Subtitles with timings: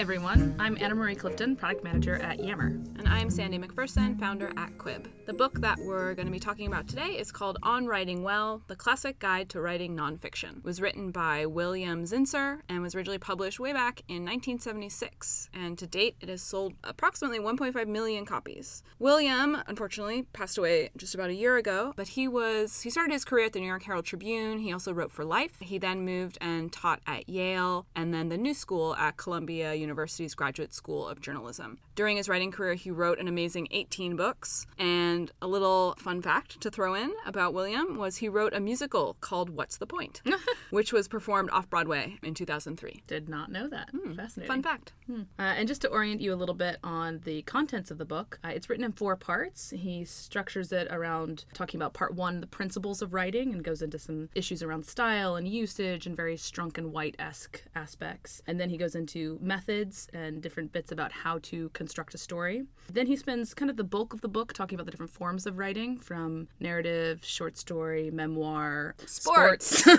[0.00, 0.56] everyone.
[0.58, 2.68] I'm Anna Marie Clifton, product manager at Yammer.
[2.68, 5.04] And I'm Sandi MacPherson, founder at Quibb.
[5.26, 8.62] The book that we're going to be talking about today is called On Writing Well
[8.66, 10.56] The Classic Guide to Writing Nonfiction.
[10.56, 15.50] It was written by William Zinsser and was originally published way back in 1976.
[15.52, 18.82] And to date, it has sold approximately 1.5 million copies.
[18.98, 23.26] William, unfortunately, passed away just about a year ago, but he was, he started his
[23.26, 24.60] career at the New York Herald Tribune.
[24.60, 25.60] He also wrote for Life.
[25.60, 30.36] He then moved and taught at Yale and then the New School at Columbia University's
[30.36, 31.78] Graduate School of Journalism.
[31.96, 34.68] During his writing career, he wrote an amazing 18 books.
[34.78, 39.16] And a little fun fact to throw in about William was he wrote a musical
[39.20, 40.22] called What's the Point,
[40.70, 43.02] which was performed off Broadway in 2003.
[43.08, 43.90] Did not know that.
[44.16, 44.46] Fascinating.
[44.46, 44.92] Fun fact.
[45.10, 48.38] Uh, and just to orient you a little bit on the contents of the book,
[48.44, 49.70] uh, it's written in four parts.
[49.70, 53.98] He structures it around talking about part one, the principles of writing, and goes into
[53.98, 58.40] some issues around style and usage and very Strunk and White esque aspects.
[58.46, 59.38] And then he goes into
[59.80, 62.64] methods and different bits about how to construct a story.
[62.92, 65.46] Then he spends kind of the bulk of the book talking about the different forms
[65.46, 69.86] of writing from narrative, short story, memoir, Sports.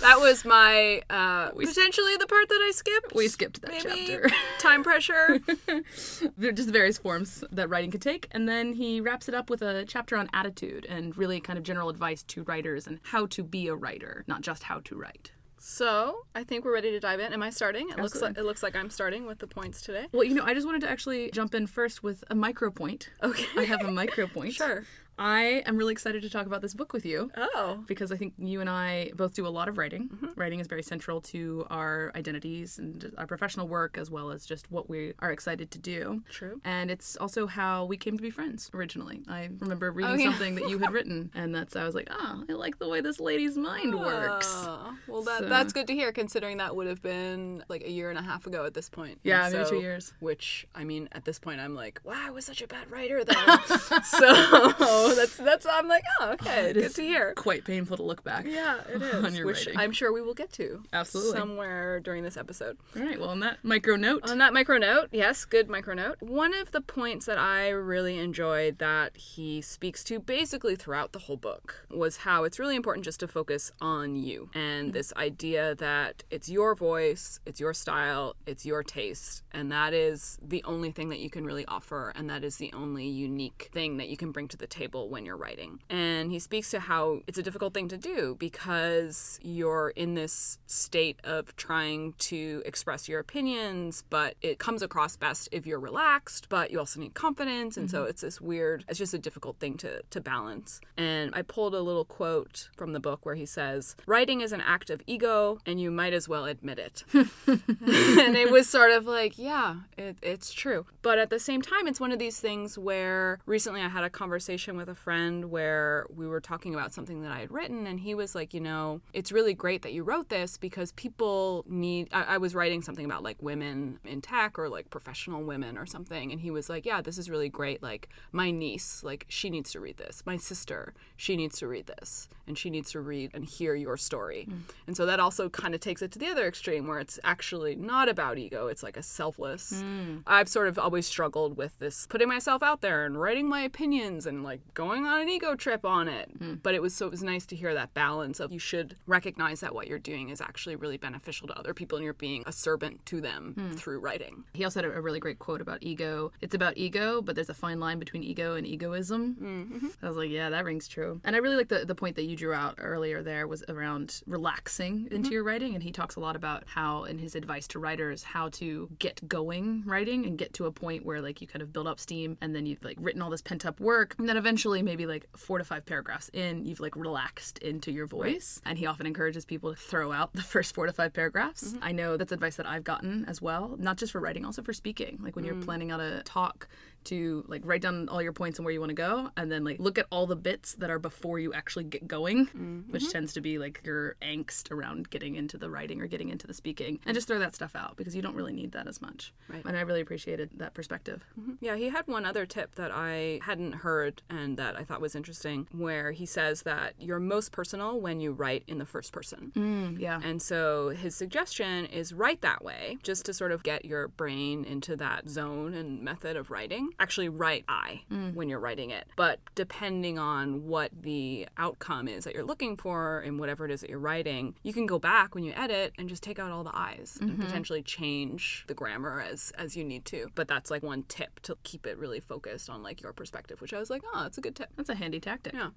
[0.00, 3.14] That was my uh, potentially the part that I skipped.
[3.14, 4.30] We skipped that Maybe chapter.
[4.58, 5.38] time pressure.
[5.94, 8.28] Just the various forms that writing could take.
[8.30, 11.64] And then he wraps it up with a chapter on attitude and really kind of
[11.64, 15.32] general advice to writers and how to be a writer, not just how to write.
[15.58, 17.32] So I think we're ready to dive in.
[17.32, 17.90] Am I starting?
[17.90, 20.06] It looks like it looks like I'm starting with the points today.
[20.12, 23.10] Well, you know, I just wanted to actually jump in first with a micro point.
[23.22, 23.46] Okay.
[23.56, 24.54] I have a micro point.
[24.58, 24.84] Sure.
[25.18, 27.30] I am really excited to talk about this book with you.
[27.36, 27.82] Oh.
[27.86, 30.08] because I think you and I both do a lot of writing.
[30.08, 30.26] Mm-hmm.
[30.40, 34.70] Writing is very central to our identities and our professional work, as well as just
[34.70, 36.22] what we are excited to do.
[36.30, 36.60] True.
[36.64, 39.22] And it's also how we came to be friends originally.
[39.28, 40.30] I remember reading Oh, yeah.
[40.30, 43.00] something that you had written, and that's I was like, oh, I like the way
[43.00, 43.98] this lady's mind ah.
[43.98, 44.52] works.
[44.56, 47.90] Oh, well, that So- that's good to hear, considering that would have been like a
[47.90, 49.18] year and a half ago at this point.
[49.22, 50.12] Yeah, And maybe so- two years.
[50.20, 53.24] Which I mean, at this point, I'm like, wow, I was such a bad writer
[53.24, 53.56] though.
[54.04, 57.34] so that's that's I'm like, oh, okay, oh, It good is to hear.
[57.34, 58.46] Quite painful to look back.
[58.46, 59.24] Yeah, it is.
[59.24, 59.78] on your which writing.
[59.80, 61.38] I'm sure we will get to Absolutely.
[61.38, 62.78] somewhere during this episode.
[62.96, 63.18] All right.
[63.18, 66.16] Well, on that micro note, On that micro note, yes, good micro note.
[66.20, 71.20] One of the points that I really enjoyed that he speaks to basically throughout the
[71.20, 74.92] whole book was how it's really important just to focus on you and mm-hmm.
[74.92, 80.38] this idea that it's your voice, it's your style, it's your taste, and that is
[80.42, 83.96] the only thing that you can really offer, and that is the only unique thing
[83.98, 85.80] that you can bring to the table when you're writing.
[85.88, 90.58] And he speaks to how it's a difficult thing to do because you're in this
[90.66, 96.48] state of trying to express your opinions, but it comes across best if you're relaxed,
[96.48, 97.76] but you also need confidence.
[97.76, 98.10] And so mm-hmm.
[98.10, 100.80] it's this weird, it's just a difficult thing to, to balance.
[100.96, 104.60] And I pulled a little quote from the book where he says, Writing is an
[104.60, 107.04] act of ego, and you might as well admit it.
[107.12, 110.86] and it was sort of like, yeah, it, it's true.
[111.02, 114.10] But at the same time, it's one of these things where recently I had a
[114.10, 118.00] conversation with a friend where we were talking about something that I had written, and
[118.00, 122.08] he was like, you know, it's really great that you wrote this because people need.
[122.12, 125.86] I, I was writing something about like women in tech or like professional women or
[125.86, 127.82] something, and he was like, yeah, this is really great.
[127.82, 130.22] Like, my niece, like, she needs to read this.
[130.26, 133.96] My sister, she needs to read this, and she needs to read and hear your
[133.96, 134.44] story.
[134.44, 134.56] Hmm.
[134.86, 137.76] And so that also kind of takes it to the other extreme where it's actually
[137.76, 139.80] not about ego, it's like a selfless.
[139.80, 140.18] Hmm.
[140.26, 144.26] I've sort of always struggled with this putting myself out there and writing my opinions
[144.26, 146.30] and like going on an ego trip on it.
[146.38, 146.54] Hmm.
[146.62, 149.58] But it was so it was nice to hear that balance of you should recognize
[149.58, 152.52] that what you're doing is actually really beneficial to other people and you're being a
[152.52, 153.72] servant to them hmm.
[153.72, 154.44] through writing.
[154.54, 156.30] he also had a, really great quote about ego.
[156.40, 159.36] It's about ego, but there's a fine line between ego and egoism.
[159.40, 159.86] Mm-hmm.
[160.02, 161.20] I was like, yeah, that rings true.
[161.24, 164.20] And I really like the, the point that you drew out earlier there was around
[164.26, 165.32] relaxing into mm-hmm.
[165.32, 165.74] your writing.
[165.74, 169.26] And he talks a lot about how, in his advice to writers, how to get
[169.26, 172.36] going writing and get to a point where like you kind of build up steam
[172.40, 174.14] and then you've like written all this pent up work.
[174.18, 178.06] And then eventually, maybe like four to five paragraphs in, you've like relaxed into your
[178.06, 178.60] voice.
[178.64, 181.72] And he often encourages people to throw out the first four to five paragraphs.
[181.72, 181.84] Mm-hmm.
[181.84, 184.72] I know that's advice that I've gotten as well, not just for writing, also for
[184.72, 185.18] speaking.
[185.22, 185.64] Like when you're mm.
[185.64, 186.68] planning out a talk,
[187.08, 189.64] to like write down all your points and where you want to go and then
[189.64, 192.46] like look at all the bits that are before you actually get going
[192.90, 196.46] which tends to be like your angst around getting into the writing or getting into
[196.46, 199.00] the speaking and just throw that stuff out because you don't really need that as
[199.02, 199.64] much Right.
[199.64, 201.24] and i really appreciated that perspective
[201.60, 205.14] Yeah, he had one other tip that I hadn't heard and that I thought was
[205.14, 209.52] interesting, where he says that you're most personal when you write in the first person.
[209.56, 213.84] mm, yeah And so his suggestion is write that way, just to sort of get
[213.84, 216.90] your brain into that zone and method of writing.
[216.98, 218.34] Actually write I mm.
[218.34, 219.06] when you're writing it.
[219.16, 223.80] But depending on what the outcome is that you're looking for and whatever it is
[223.80, 226.64] that you're writing, you can go back when you edit and just take out all
[226.64, 227.42] the I's and mm-hmm.
[227.42, 230.28] potentially change the grammar as as you need to.
[230.34, 233.72] But that's like one tip to keep it really focused on like your perspective, which
[233.72, 234.70] I was like, oh, that's a good tip.
[234.76, 235.54] That's a handy tactic.
[235.54, 235.70] Yeah.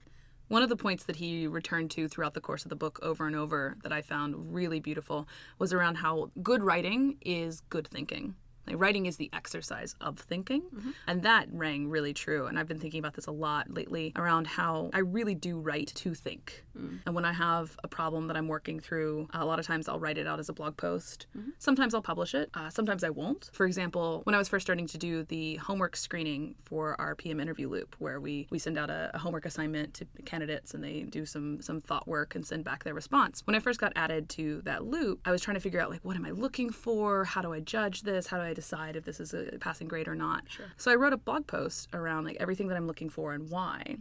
[0.51, 3.25] One of the points that he returned to throughout the course of the book over
[3.25, 5.25] and over that I found really beautiful
[5.59, 8.35] was around how good writing is good thinking.
[8.67, 10.61] Like writing is the exercise of thinking.
[10.61, 10.91] Mm-hmm.
[11.07, 12.47] And that rang really true.
[12.47, 15.87] And I've been thinking about this a lot lately around how I really do write
[15.95, 16.63] to think.
[16.77, 16.99] Mm.
[17.05, 19.99] And when I have a problem that I'm working through, a lot of times I'll
[19.99, 21.27] write it out as a blog post.
[21.37, 21.51] Mm-hmm.
[21.59, 23.49] Sometimes I'll publish it, uh, sometimes I won't.
[23.53, 27.39] For example, when I was first starting to do the homework screening for our PM
[27.39, 31.01] interview loop, where we, we send out a, a homework assignment to candidates and they
[31.03, 33.41] do some, some thought work and send back their response.
[33.45, 36.03] When I first got added to that loop, I was trying to figure out, like,
[36.03, 37.25] what am I looking for?
[37.25, 38.27] How do I judge this?
[38.27, 40.43] How do I decide if this is a passing grade or not?
[40.77, 43.97] So I wrote a blog post around like everything that I'm looking for and why.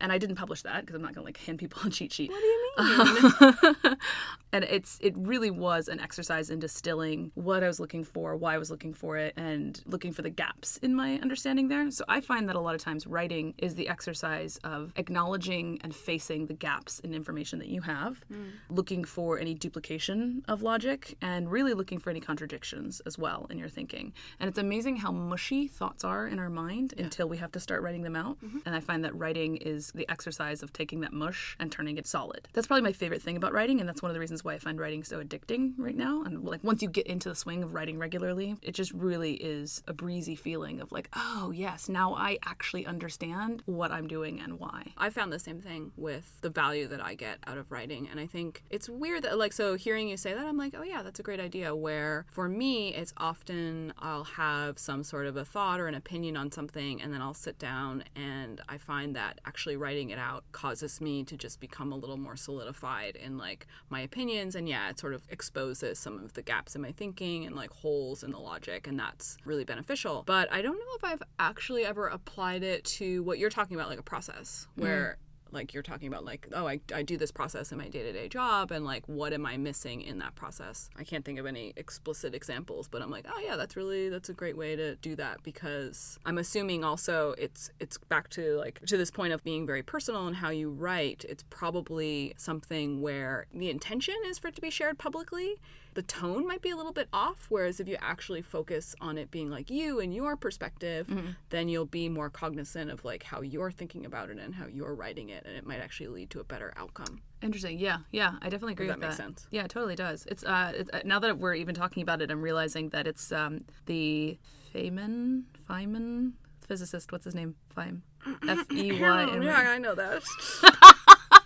[0.00, 2.30] And I didn't publish that because I'm not gonna like hand people a cheat sheet.
[2.30, 3.96] What do you mean?
[4.52, 8.54] and it's it really was an exercise in distilling what I was looking for, why
[8.54, 11.90] I was looking for it, and looking for the gaps in my understanding there.
[11.90, 15.94] So I find that a lot of times writing is the exercise of acknowledging and
[15.94, 18.50] facing the gaps in information that you have, mm.
[18.70, 23.58] looking for any duplication of logic, and really looking for any contradictions as well in
[23.58, 24.12] your thinking.
[24.40, 27.82] And it's amazing how mushy thoughts are in our mind until we have to start
[27.82, 28.38] writing them out.
[28.44, 28.58] Mm-hmm.
[28.66, 32.06] And I find that writing is the exercise of taking that mush and turning it
[32.06, 32.48] solid.
[32.52, 34.58] That's probably my favorite thing about writing, and that's one of the reasons why I
[34.58, 36.22] find writing so addicting right now.
[36.22, 39.82] And like once you get into the swing of writing regularly, it just really is
[39.86, 44.58] a breezy feeling of like, oh yes, now I actually understand what I'm doing and
[44.58, 44.92] why.
[44.96, 48.08] I found the same thing with the value that I get out of writing.
[48.10, 50.82] And I think it's weird that, like, so hearing you say that, I'm like, oh,
[50.82, 51.74] yeah, that's a great idea.
[51.74, 56.36] Where for me, it's often I'll have some sort of a thought or an opinion
[56.36, 60.44] on something, and then I'll sit down and I find that actually writing it out
[60.52, 64.54] causes me to just become a little more solidified in, like, my opinions.
[64.54, 67.70] And yeah, it sort of exposes some of the gaps in my thinking and, like,
[67.70, 68.86] holes in the logic.
[68.86, 70.22] And that's really beneficial.
[70.26, 73.88] But I don't know if I've actually ever applied it to what you're talking about,
[73.88, 75.18] like a process where
[75.52, 78.70] like you're talking about like oh I, I do this process in my day-to-day job
[78.70, 80.88] and like what am i missing in that process?
[80.96, 84.28] I can't think of any explicit examples but i'm like oh yeah that's really that's
[84.28, 88.80] a great way to do that because i'm assuming also it's it's back to like
[88.86, 93.46] to this point of being very personal and how you write it's probably something where
[93.52, 95.56] the intention is for it to be shared publicly
[95.94, 99.30] the tone might be a little bit off whereas if you actually focus on it
[99.30, 101.06] being like you and your perspective
[101.50, 104.94] then you'll be more cognizant of like how you're thinking about it and how you're
[104.94, 107.76] writing it and it might actually lead to a better outcome Interesting.
[107.80, 109.16] Yeah, yeah, I definitely agree Does with that that.
[109.16, 109.48] sense?
[109.50, 110.24] Yeah, it totally does.
[110.26, 113.32] It's uh, it's, uh, now that we're even talking about it, I'm realizing that it's
[113.32, 114.38] um the
[114.72, 116.34] Feynman Feynman
[116.68, 117.10] physicist.
[117.10, 117.56] What's his name?
[117.76, 118.02] Feynman.
[118.48, 119.42] F E Y M.
[119.42, 120.22] yeah i know that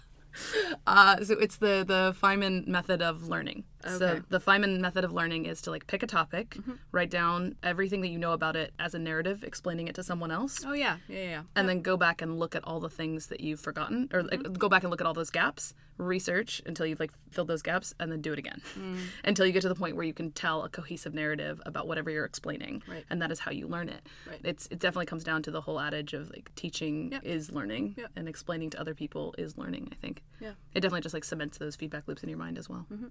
[0.87, 3.64] Uh, so it's the the Feynman method of learning.
[3.88, 6.72] So the Feynman method of learning is to like pick a topic, mm-hmm.
[6.92, 10.30] write down everything that you know about it as a narrative, explaining it to someone
[10.30, 13.26] else, oh yeah yeah yeah and then go back and look at all the things
[13.28, 14.52] that you've forgotten, or like, mm-hmm.
[14.54, 17.94] go back and look at all those gaps, research until you've like filled those gaps,
[18.00, 18.98] and then do it again, mm.
[19.24, 22.10] until you get to the point where you can tell a cohesive narrative about whatever
[22.10, 23.04] you're explaining, Right.
[23.10, 24.06] and that is how you learn it.
[24.28, 24.40] Right.
[24.44, 27.24] It's it definitely comes down to the whole adage of like teaching Yep.
[27.24, 28.10] is learning, Yep.
[28.16, 29.88] and explaining to other people is learning.
[29.92, 32.68] I think yeah it definitely just like cements those feedback loops in your mind as
[32.68, 32.87] well.
[32.92, 33.06] Mm-hmm.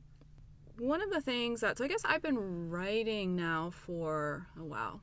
[0.79, 4.99] One of the things that so i guess i've been writing now for oh wow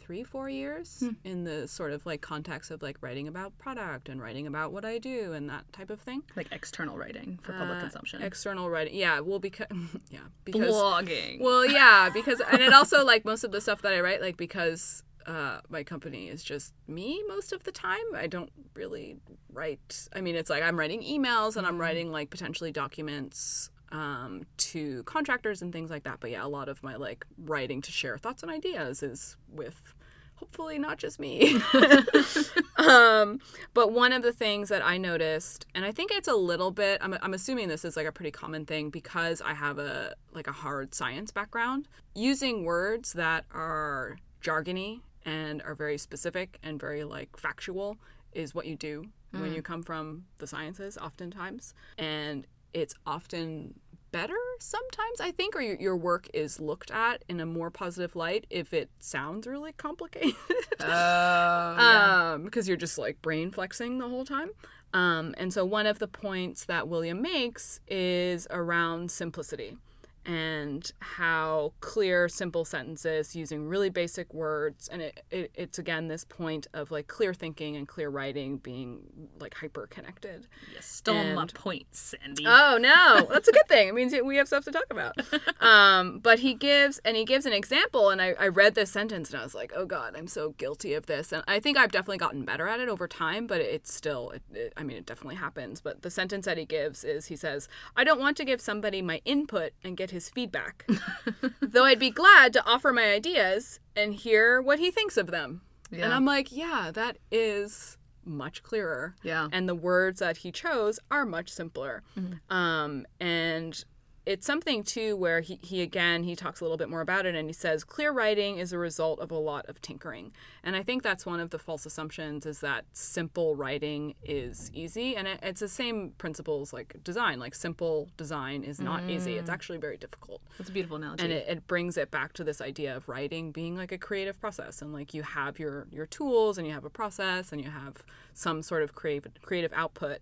[0.00, 4.20] three four years in the sort of like context of like writing about product and
[4.20, 7.78] writing about what i do and that type of thing Like external writing for public
[7.78, 8.20] Uh, consumption.
[8.22, 9.68] external writing yeah well because
[10.10, 11.40] yeah because Blogging.
[11.40, 14.36] Well, yeah, because and it also like most of the stuff that I write, like
[14.36, 18.02] because uh, my company is just me most of the time.
[18.16, 19.16] I don't really
[19.52, 20.08] write.
[20.16, 25.02] I mean, it's like I'm writing emails and I'm writing like potentially documents um, to
[25.04, 26.18] contractors and things like that.
[26.18, 29.94] But yeah, a lot of my like writing to share thoughts and ideas is with
[30.36, 31.60] hopefully not just me.
[32.78, 33.38] um,
[33.74, 36.98] but one of the things that I noticed, and I think it's a little bit,
[37.00, 40.48] I'm, I'm assuming this is like a pretty common thing because I have a like
[40.48, 47.04] a hard science background, using words that are jargony and are very specific and very
[47.04, 47.98] like factual
[48.32, 53.74] is what you do when you come from the sciences oftentimes and it's often
[54.12, 58.14] better sometimes i think or your, your work is looked at in a more positive
[58.14, 60.34] light if it sounds really complicated.
[60.80, 60.86] Oh,
[62.34, 64.50] um because you're just like brain flexing the whole time.
[64.92, 69.78] Um and so one of the points that william makes is around simplicity
[70.24, 74.88] and how clear, simple sentences using really basic words.
[74.88, 79.00] And it, it, it's again this point of like clear thinking and clear writing being
[79.40, 80.46] like hyper connected.
[80.72, 82.44] You stole my And- point, Sandi.
[82.46, 83.88] Oh no, that's a good thing.
[83.88, 85.16] It means we have stuff to talk about.
[85.60, 89.30] Um, but he gives and he gives an example, and I, I read this sentence
[89.30, 91.32] and I was like, oh god, I'm so guilty of this.
[91.32, 94.42] And I think I've definitely gotten better at it over time, but it's still, it,
[94.52, 95.80] it, I mean, it definitely happens.
[95.80, 99.02] But the sentence that he gives is he says, I don't want to give somebody
[99.02, 100.86] my input and get his feedback,
[101.60, 105.62] though I'd be glad to offer my ideas and hear what he thinks of them.
[105.90, 109.48] And I'm like, yeah, that is much clearer Yeah.
[109.52, 112.02] and the words that he chose are much simpler.
[112.48, 113.84] Um, and
[114.24, 117.34] it's something too where he, he again he talks a little bit more about it
[117.34, 120.32] and he says clear writing is a result of a lot of tinkering.
[120.62, 125.16] And i think that's one of the false assumptions is that simple writing is easy.
[125.16, 129.36] And it, it's the same principles like design like simple design is not easy.
[129.36, 130.40] It's actually very difficult.
[130.58, 131.24] That's a beautiful analogy.
[131.24, 134.40] and it, it brings it back to this idea of writing being like a creative
[134.40, 137.70] process and like you have your your tools and you have a process and you
[137.70, 140.18] have some sort of creative creative output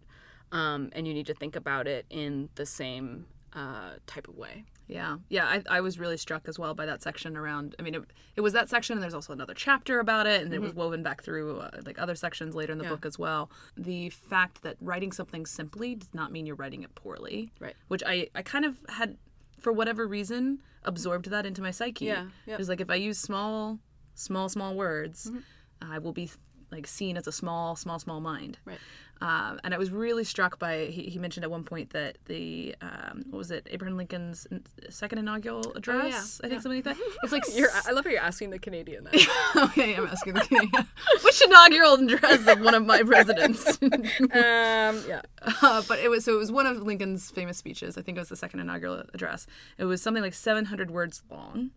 [0.52, 4.64] um, and you need to think about it in the same uh, type of way
[4.87, 7.75] Yeah, yeah, I, I was really struck as well by that section around.
[7.78, 8.02] I mean, it,
[8.37, 11.02] it was that section, and there's also another chapter about it, and it was woven
[11.02, 12.90] back through uh, like other sections later in the Mm-hmm.
[12.92, 12.97] Yeah.
[12.97, 13.50] book as well.
[13.76, 17.75] The fact that writing something simply does not mean you're writing it poorly, Right.
[17.88, 19.16] Which I I kind of had,
[19.61, 22.07] for whatever reason, absorbed that into my psyche.
[22.07, 22.61] Yeah, yep.
[22.61, 23.78] It's like if I use small,
[24.14, 25.92] small, small words, Mm-hmm.
[25.95, 26.30] I will be
[26.71, 28.59] like seen as a small, small, small mind.
[28.64, 28.78] right
[29.23, 32.75] Um, and I was really struck by he, he mentioned at one point that the
[32.81, 34.47] um, what was it Abraham Lincoln's
[34.89, 36.61] second inaugural address I think yeah.
[36.61, 36.97] something like that?
[37.23, 39.07] It's like you're i love how you're asking the canadian
[39.57, 40.87] okay I'm asking the Canadian.
[41.23, 43.91] which inaugural address of one of my presidents um
[44.33, 45.21] yeah.
[45.62, 47.97] Uh, but it was so it was one of Lincoln's famous speeches.
[47.99, 49.47] I think it was the second inaugural address.
[49.79, 51.71] It was something like 700 words long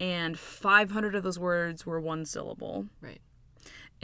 [0.00, 2.86] and 500 of those words were one syllable.
[3.00, 3.20] Right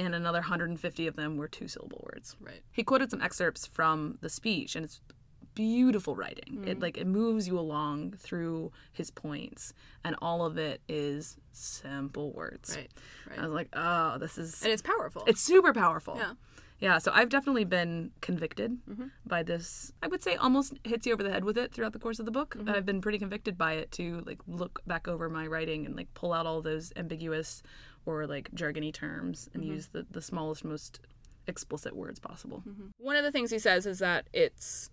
[0.06, 4.18] and another 150 of them were two syllable words right he quoted some excerpts from
[4.20, 5.00] the speech and it's
[5.54, 6.68] beautiful writing Mm-hmm.
[6.68, 9.72] it like it moves you along through his points
[10.04, 12.88] and all of it is simple words right
[13.28, 16.32] right i was like oh this is and it's powerful it's super powerful Yeah.
[16.78, 19.06] yeah so i've definitely been convicted Mm-hmm.
[19.26, 21.98] by this i would say almost hits you over the head with it throughout the
[21.98, 22.68] course of the book Mm-hmm.
[22.68, 25.96] and i've been pretty convicted by it to like look back over my writing and
[25.96, 27.62] like pull out all those ambiguous
[28.06, 29.72] or like jargony terms and Mm-hmm.
[29.72, 31.00] use the, the smallest most
[31.46, 32.88] explicit words possible mm-hmm.
[32.98, 34.90] One of the things he says is that it's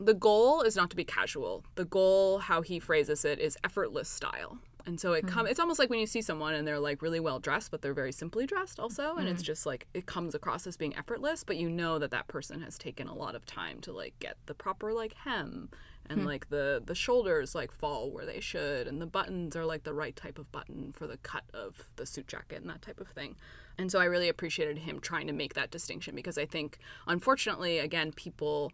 [0.00, 1.62] the goal is not to be casual.
[1.74, 4.58] The goal, how he phrases it, is effortless style.
[4.86, 5.28] And so it hmm.
[5.28, 7.82] come it's almost like when you see someone and they're like really well dressed, but
[7.82, 9.46] they're very simply dressed also, and it's hmm.
[9.46, 12.78] just like it comes across as being effortless, but you know that that person has
[12.78, 15.68] taken a lot of time to like get the proper like hem
[16.10, 19.84] and like the the shoulders like fall where they should and the buttons are like
[19.84, 23.00] the right type of button for the cut of the suit jacket and that type
[23.00, 23.36] of thing.
[23.78, 27.78] And so I really appreciated him trying to make that distinction because I think unfortunately
[27.78, 28.72] again people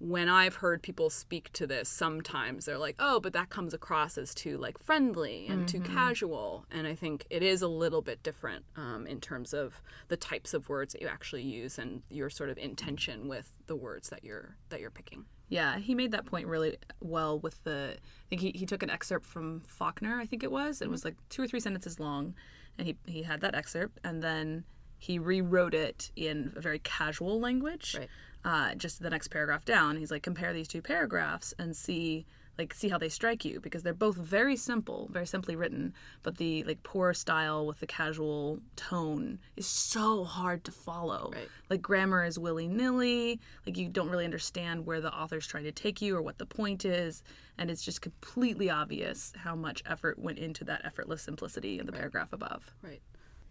[0.00, 4.16] when I've heard people speak to this, sometimes they're like, "Oh, but that comes across
[4.16, 8.22] as too like friendly and too casual." And I think it is a little bit
[8.22, 12.30] different um, in terms of the types of words that you actually use and your
[12.30, 15.24] sort of intention with the words that you're that you're picking.
[15.48, 17.96] Yeah, he made that point really well with the.
[17.96, 20.82] I think he, he took an excerpt from Faulkner, I think it was.
[20.82, 22.34] It was like two or three sentences long,
[22.76, 24.64] and he, he had that excerpt, and then
[24.98, 27.96] he rewrote it in a very casual language.
[27.98, 28.08] Right.
[28.44, 32.26] Uh, just the next paragraph down, he's like, compare these two paragraphs and see
[32.58, 36.36] like see how they strike you because they're both very simple, very simply written, but
[36.36, 41.30] the like poor style with the casual tone is so hard to follow.
[41.32, 41.48] Right.
[41.70, 43.40] Like grammar is willy nilly.
[43.64, 46.46] Like you don't really understand where the author's trying to take you or what the
[46.46, 47.22] point is,
[47.56, 51.92] and it's just completely obvious how much effort went into that effortless simplicity in the
[51.92, 52.74] paragraph above.
[52.82, 53.02] Right.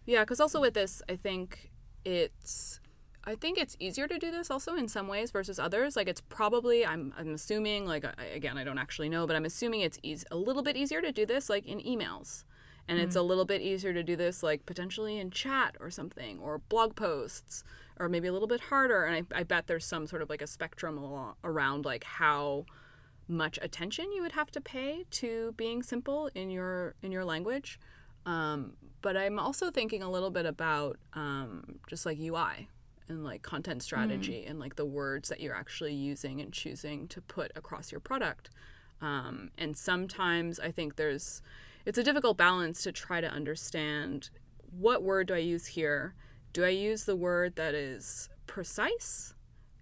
[0.04, 1.70] Yeah, because also with this, I think
[2.04, 2.80] it's
[3.28, 5.96] I think it's easier to do this also in some ways versus others.
[5.96, 9.44] Like it's probably I'm I'm assuming like I, again I don't actually know, but I'm
[9.44, 12.44] assuming it's eas a little bit easier to do this like in emails.
[12.90, 16.38] And it's a little bit easier to do this like potentially in chat or something
[16.38, 17.62] or blog posts
[17.98, 20.40] or maybe a little bit harder and I, I bet there's some sort of like
[20.40, 22.64] a spectrum alo- around like how
[23.28, 27.78] much attention you would have to pay to being simple in your in your language
[28.24, 32.68] um, but i'm also thinking a little bit about um, just like ui
[33.08, 37.20] and like content strategy and like the words that you're actually using and choosing to
[37.20, 38.50] put across your product.
[39.00, 41.40] Um, and sometimes i think there's
[41.86, 44.30] it's a difficult balance to try to understand
[44.76, 46.14] what word do i use here?
[46.52, 49.34] Do i use the word that is precise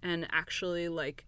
[0.03, 1.25] and actually like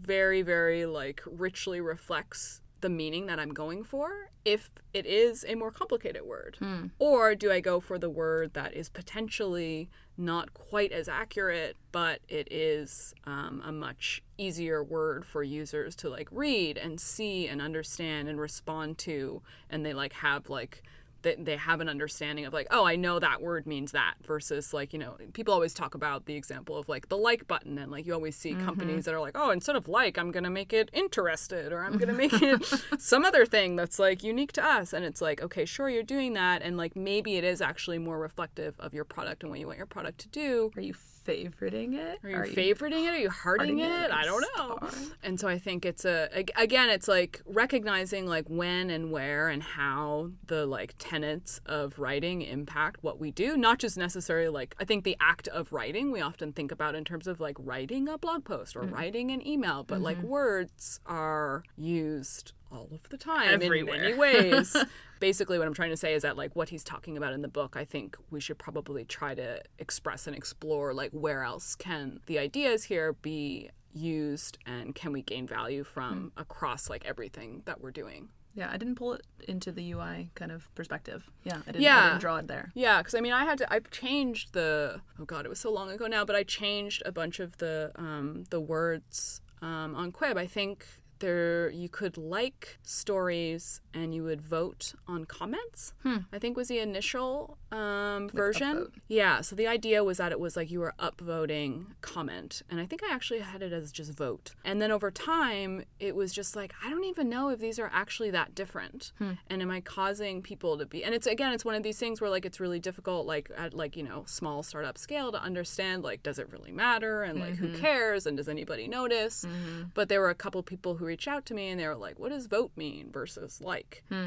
[0.00, 5.54] very very like richly reflects the meaning that I'm going for if it is a
[5.54, 6.58] more complicated word?
[6.98, 12.20] Or do I go for the word that is potentially not quite as accurate, but
[12.28, 17.62] it is um, a much easier word for users to like read and see and
[17.62, 20.82] understand and respond to, and they like have like
[21.22, 24.74] they, they have an understanding of like oh i know that word means that versus
[24.74, 27.90] like you know people always talk about the example of like the like button and
[27.90, 28.64] like you always see mm-hmm.
[28.64, 31.96] companies that are like oh instead of like i'm gonna make it interested or i'm
[31.98, 32.64] gonna make it
[32.98, 34.92] some other thing that's like unique to us.
[34.92, 36.62] And it's like okay sure you're doing that.
[36.62, 39.78] And like maybe it is actually more reflective of your product and what you want
[39.78, 40.70] your product to do.
[40.76, 40.94] Are you
[41.26, 42.20] favoriting it?
[42.24, 43.14] are you favoriting it?
[43.14, 44.04] Are you hearting, hearting it?
[44.06, 44.10] it?
[44.10, 44.78] I don't know.
[45.22, 49.62] And so I think it's a again, it's like recognizing like when and where and
[49.62, 53.56] how the like tenets of writing impact what we do.
[53.56, 57.04] Not just necessarily like I think the act of writing we often think about in
[57.04, 58.92] terms of like writing a blog post or mm.
[58.92, 60.28] writing an email, but like mm-hmm.
[60.28, 64.76] words are used all of the time in many ways.
[65.20, 67.48] Basically, what I'm trying to say is that, like, what he's talking about in the
[67.48, 72.20] book, I think we should probably try to express and explore, like, where else can
[72.26, 77.80] the ideas here be used and can we gain value from across, like, everything that
[77.80, 78.30] we're doing.
[78.54, 81.30] Yeah, I didn't pull it into the UI kind of perspective.
[81.44, 82.70] Yeah, I didn't, I didn't draw it there.
[82.74, 83.72] Yeah, because I mean, I had to.
[83.72, 85.00] I changed the.
[85.18, 86.24] Oh God, it was so long ago now.
[86.24, 90.36] But I changed a bunch of the um, the words um, on Quibb.
[90.36, 90.86] I think
[91.22, 95.94] there you could like stories and you would vote on comments.
[96.02, 96.18] Hmm.
[96.32, 98.76] I think was the initial um, version.
[98.76, 98.92] upvote.
[99.08, 99.40] Yeah.
[99.40, 103.02] So the idea was that it was like you were upvoting comment, and I think
[103.02, 104.54] I actually had it as just vote.
[104.64, 107.90] And then over time, it was just like I don't even know if these are
[107.92, 109.32] actually that different, hmm.
[109.48, 111.04] and am I causing people to be?
[111.04, 113.74] And it's again, it's one of these things where like it's really difficult, like at
[113.74, 117.54] like you know small startup scale, to understand like does it really matter, and like
[117.54, 117.80] who mm-hmm.
[117.80, 119.44] cares, and does anybody notice?
[119.44, 119.82] Mm-hmm.
[119.94, 122.18] But there were a couple people who reached out to me, and they were like,
[122.18, 123.81] "What does vote mean versus like?"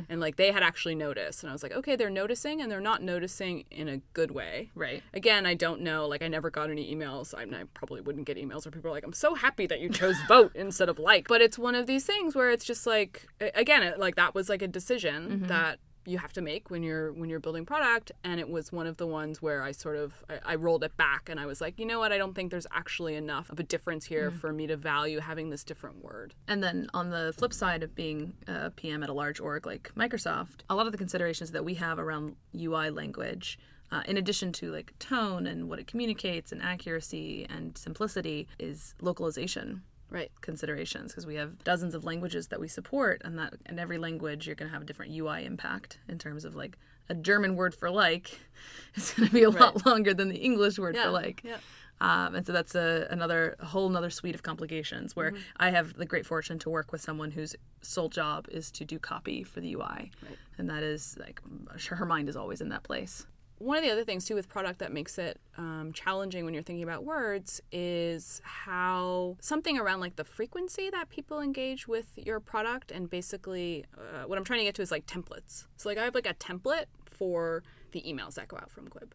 [0.09, 2.81] And like they had actually noticed, and I was like, "Okay, they're noticing, and they're
[2.81, 5.03] not noticing in a good way." Right.
[5.13, 6.07] Again, I don't know.
[6.07, 7.33] Like, I never got any emails.
[7.33, 9.89] I, I probably wouldn't get emails where people are like, "I'm so happy that you
[9.89, 13.27] chose vote instead of like." But it's one of these things where it's just like,
[13.39, 15.45] again, it, like that was like a decision mm-hmm.
[15.47, 18.88] that you have to make when you're when you're building product and it was one
[18.88, 21.62] of the ones where i sort of I, I rolled it back and i was
[21.62, 22.12] like you know what?
[22.12, 25.50] I don't think there's actually enough of a difference here for me to value having
[25.50, 26.34] this different word.
[26.48, 29.91] And then on the flip side of being a PM at a large org like
[29.96, 33.60] Microsoft, a lot of the considerations that we have around UI language,
[33.91, 38.96] uh, in addition to like tone and what it communicates and accuracy and simplicity, is
[39.02, 43.80] localization right considerations because we have dozens of languages that we support and that in
[43.80, 46.78] every language you're going to have a different UI impact in terms of like
[47.10, 48.39] a German word for like
[48.96, 51.41] is going to be a lot longer than the English word for like.
[51.44, 51.58] yeah.
[52.02, 55.94] Um, and so that's a, another a whole another suite of complications where I have
[55.94, 59.62] the great fortune to work with someone whose sole job is to do copy for
[59.62, 60.12] the UI,
[60.58, 61.41] and that is like
[61.89, 63.26] her mind is always in that place.
[63.58, 66.63] One of the other things too with product that makes it um, challenging when you're
[66.63, 72.39] thinking about words is how something around like the frequency that people engage with your
[72.39, 75.65] product and basically uh, what i'm trying to get to is like templates.
[75.78, 79.13] So like i have like a template for the emails that go out from Quibb.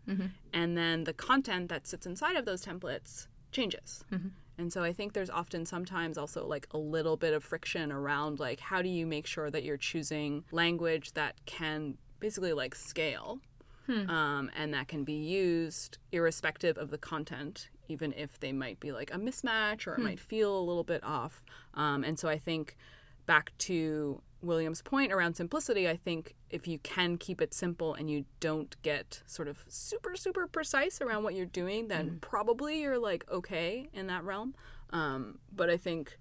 [0.55, 4.03] And then the content that sits inside of those templates changes.
[4.57, 8.41] And so I think there's often sometimes also like a little bit of friction around
[8.41, 13.41] like how do you make sure that you're choosing language that can basically like scale
[13.89, 18.93] um, and that can be used irrespective of the content, even if they might be
[18.93, 21.43] like a mismatch or it might feel a little bit off.
[21.75, 22.77] Um, and so I think
[23.27, 28.11] back to William's point around simplicity, I think if you can keep it simple and
[28.11, 32.99] you don't get sort of super, super precise around what you're doing, then probably you're
[32.99, 34.55] like okay in that realm.
[34.91, 36.17] Um, but I think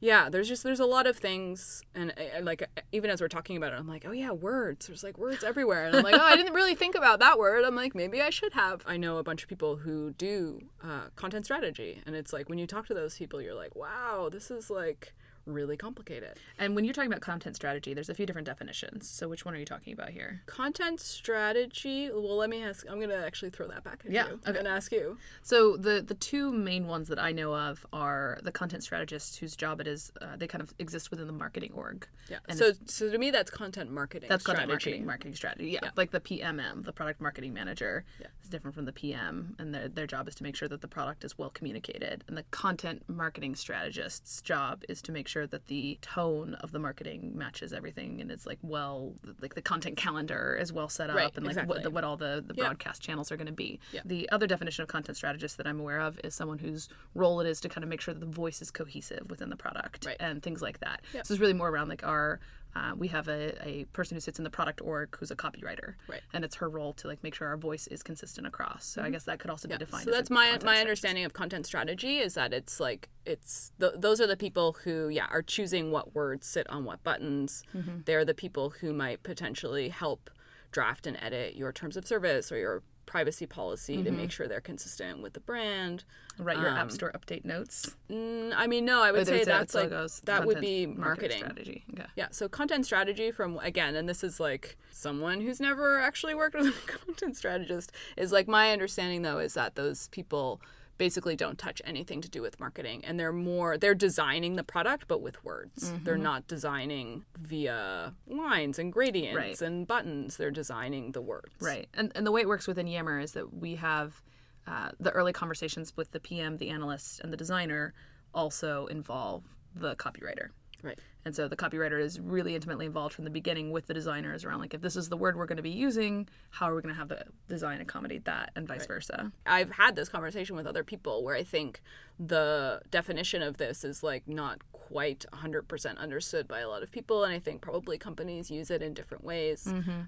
[0.00, 3.28] yeah there's just there's a lot of things and uh, like uh, even as we're
[3.28, 4.86] talking about it i'm like oh yeah words.
[4.86, 5.86] There's like words everywhere.
[5.86, 7.64] And i'm like oh i didn't really think about that word.
[7.64, 8.82] I'm like maybe i should have.
[8.86, 12.02] I know a bunch of people who do uh, content strategy.
[12.06, 15.14] And it's like when you talk to those people you're like wow this is like
[15.48, 19.08] really complicated And when you're talking about content strategy, there's a few different definitions.
[19.08, 20.42] So which one are you talking about here?
[20.46, 24.14] content strategy well let me ask i'm gonna actually throw that back at you.
[24.16, 24.58] Yeah, you okay.
[24.58, 28.52] and ask you So the the two main ones that I know of are the
[28.52, 32.06] content strategists whose job it is uh, they kind of exist within the marketing org.
[32.28, 34.60] yeah And so so to me that's content marketing That's strategy.
[34.62, 35.70] content marketing, marketing strategy.
[35.70, 38.26] Yeah, like the PMM, the product marketing manager, Yeah.
[38.42, 40.88] is different from the PM, and their their job is to make sure that the
[40.88, 42.24] product is well communicated.
[42.28, 46.72] And the content marketing strategist's job is to make sure sure that the tone of
[46.72, 51.10] the marketing matches everything and it's like well like the content calendar is well set
[51.10, 51.74] up Right, and like exactly.
[51.76, 52.64] what, the, what all the, the Yeah.
[52.64, 53.78] broadcast channels are going to be.
[53.92, 54.00] Yeah.
[54.04, 57.46] The other definition of content strategist that I'm aware of is someone whose role it
[57.46, 60.16] is to kind of make sure that the voice is cohesive within the product Right.
[60.20, 61.02] and things like that.
[61.14, 61.26] Yep.
[61.26, 62.40] So it's really more around like our
[62.76, 65.94] uh, we have a, a person who sits in the product org who's a copywriter,
[66.08, 66.20] Right.
[66.32, 68.84] and it's her role to like make sure our voice is consistent across.
[68.86, 70.04] So I guess that could also be defined.
[70.04, 74.20] So that's my my understanding of content strategy is that it's like it's th- those
[74.20, 77.62] are the people who yeah are choosing what words sit on what buttons.
[77.76, 77.98] Mm-hmm.
[78.04, 80.30] They're the people who might potentially help
[80.70, 84.16] draft and edit your terms of service or your privacy policy to Mm-hmm.
[84.16, 86.04] make sure they're consistent with the brand.
[86.38, 87.96] Write your app store update notes.
[88.10, 91.38] Mm, I mean, no, I would say that's like that would be marketing.
[91.38, 91.84] strategy.
[91.94, 92.04] Okay.
[92.14, 96.54] Yeah, so content strategy from again, and this is like someone who's never actually worked
[96.54, 96.72] with a
[97.04, 100.60] content strategist is like my understanding though is that those people
[100.98, 105.06] basically don't touch anything to do with marketing and they're more they're designing the product
[105.08, 105.92] but with words.
[106.04, 109.62] They're not designing via lines and gradients Right.
[109.62, 110.36] and buttons.
[110.36, 111.54] They're designing the words.
[111.60, 111.88] Right.
[111.94, 114.22] And and the way it works within Yammer is that we have
[114.66, 117.94] uh, the early conversations with the PM, the analyst, and the designer
[118.34, 120.48] also involve the copywriter.
[120.82, 120.98] Right.
[121.24, 124.60] And so the copywriter is really intimately involved from the beginning with the designers around
[124.60, 126.94] like if this is the word we're going to be using, how are we going
[126.94, 129.32] to have the design accommodate that and vice versa.
[129.44, 131.82] I've had this conversation with other people where I think
[132.18, 137.24] the definition of this is like not quite 100% understood by a lot of people.
[137.24, 139.66] And I think probably companies use it in different ways.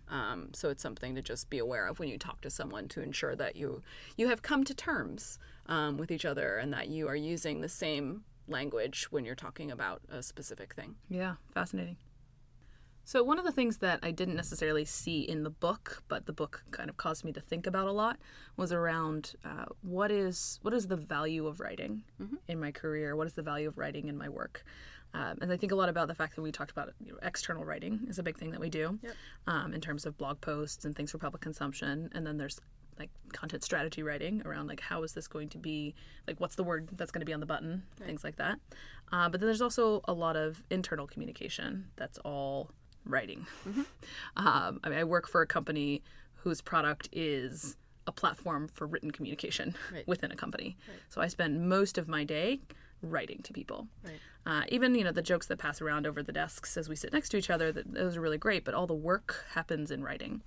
[0.08, 3.02] Um, so it's something to just be aware of when you talk to someone to
[3.02, 3.82] ensure that you,
[4.16, 7.68] you have come to terms um, with each other and that you are using the
[7.68, 10.96] same language when you're talking about a specific thing.
[11.08, 11.96] Yeah, fascinating.
[13.04, 16.32] So one of the things that I didn't necessarily see in the book, but the
[16.32, 18.18] book kind of caused me to think about a lot,
[18.56, 22.04] was around uh, what is what is the value of writing
[22.46, 23.16] in my career?
[23.16, 24.64] What is the value of writing in my work?
[25.12, 27.18] Um, and I think a lot about the fact that we talked about you know,
[27.22, 29.14] external writing is a big thing that we do Yep.
[29.48, 32.10] um, in terms of blog posts and things for public consumption.
[32.14, 32.60] And then there's
[32.98, 35.94] like content strategy writing around like how is this going to be
[36.26, 38.58] like what's the word that's going to be on the button things like that.
[39.12, 42.70] Uh, but then there's also a lot of internal communication that's all
[43.04, 43.46] writing.
[44.36, 46.02] Um, I, mean, I work for a company
[46.34, 47.76] whose product is
[48.06, 50.06] a platform for written communication Right.
[50.08, 50.76] within a company.
[51.08, 52.60] So i spend most of my day
[53.02, 53.88] writing to people.
[54.04, 54.20] Right.
[54.46, 57.12] uh, even you know the jokes that pass around over the desks as we sit
[57.12, 60.02] next to each other that those are really great but all the work happens in
[60.02, 60.42] writing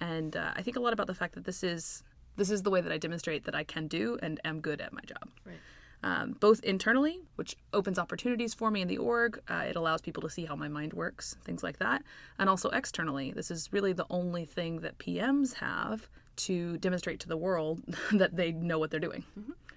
[0.00, 2.02] and uh, i think a lot about the fact that this is
[2.36, 4.92] this is the way that i demonstrate that i can do and am good at
[4.92, 5.56] my job Right.
[6.02, 9.40] um, both internally, which opens opportunities for me in the org.
[9.48, 12.02] Uh, it allows people to see how my mind works, things like that.
[12.38, 16.08] And also externally, this is really the only thing that PMs have
[16.46, 17.80] to demonstrate to the world
[18.12, 19.24] that they know what they're doing.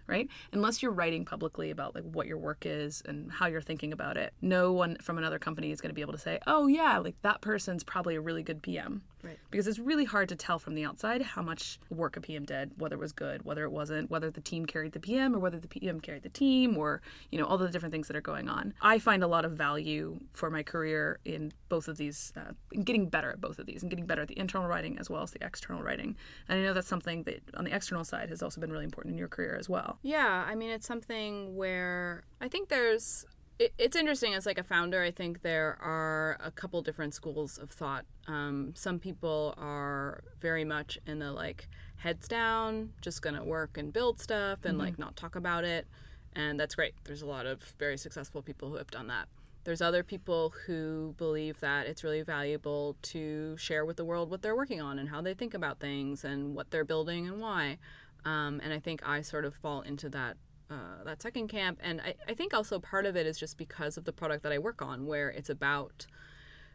[0.07, 0.27] Right?
[0.51, 4.17] Unless you're writing publicly about like what your work is and how you're thinking about
[4.17, 6.97] it, no one from another company is going to be able to say, "Oh yeah,
[6.97, 9.37] like that person's probably a really good PM." Right.
[9.51, 12.71] because it's really hard to tell from the outside how much work a PM did,
[12.77, 15.59] whether it was good, whether it wasn't, whether the team carried the PM or whether
[15.59, 17.01] the PM carried the team, or
[17.31, 18.73] you know all the different things that are going on.
[18.81, 22.83] I find a lot of value for my career in both of these, uh, in
[22.83, 25.23] getting better at both of these, and getting better at the internal writing as well
[25.23, 26.15] as the external writing.
[26.47, 29.13] And I know that's something that on the external side has also been really important
[29.13, 29.99] in your career as well.
[30.01, 33.25] Yeah, I mean, it's something where I think there's.
[33.59, 35.03] It, it's interesting as like a founder.
[35.03, 38.05] I think there are a couple different schools of thought.
[38.25, 41.67] Um, some people are very much in the like
[41.97, 45.85] heads down, just gonna work and build stuff and like not talk about it,
[46.33, 46.93] and that's great.
[47.03, 49.27] There's a lot of very successful people who have done that.
[49.65, 54.41] There's other people who believe that it's really valuable to share with the world what
[54.41, 57.77] they're working on and how they think about things and what they're building and why.
[58.23, 60.37] Um, and I think I sort of fall into that
[60.69, 61.79] uh, that second camp.
[61.81, 64.51] And I, I think also part of it is just because of the product that
[64.51, 66.05] I work on, where it's about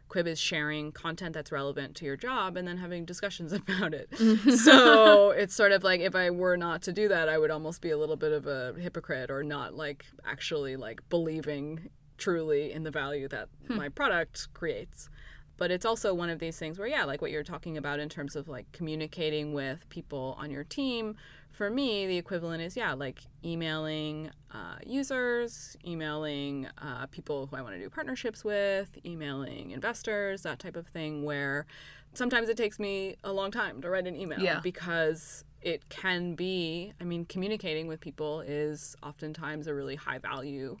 [0.09, 4.09] Quibb is sharing content that's relevant to your job and then having discussions about it.
[4.57, 7.81] so it's sort of like if I were not to do that, I would almost
[7.81, 12.83] be a little bit of a hypocrite or not like actually like believing truly in
[12.83, 15.09] the value that my product creates.
[15.57, 18.09] But it's also one of these things where, yeah, like what you're talking about in
[18.09, 21.15] terms of like communicating with people on your team.
[21.51, 27.61] For me, the equivalent is, yeah, like emailing uh, users, emailing uh, people who I
[27.61, 31.65] want to do partnerships with, emailing investors, that type of thing, where
[32.13, 34.59] sometimes it takes me a long time to write an email Yeah.
[34.61, 40.77] because it can be, I mean, communicating with people is oftentimes a really high value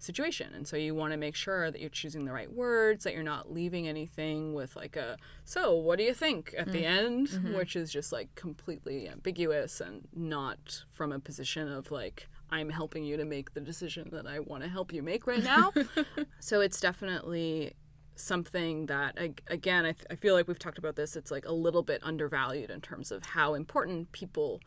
[0.00, 0.52] situation.
[0.54, 3.22] And so you want to make sure that you're choosing the right words, that you're
[3.22, 7.06] not leaving anything with like a, so what do you think at the mm-hmm.
[7.06, 7.54] end, mm-hmm.
[7.54, 13.04] which is just like completely ambiguous and not from a position of like, I'm helping
[13.04, 15.72] you to make the decision that I want to help you make right now.
[16.40, 17.74] so it's definitely
[18.16, 21.46] something that ag- again I, th- I feel like we've talked about this it's like
[21.46, 24.60] a little bit undervalued in terms of how important people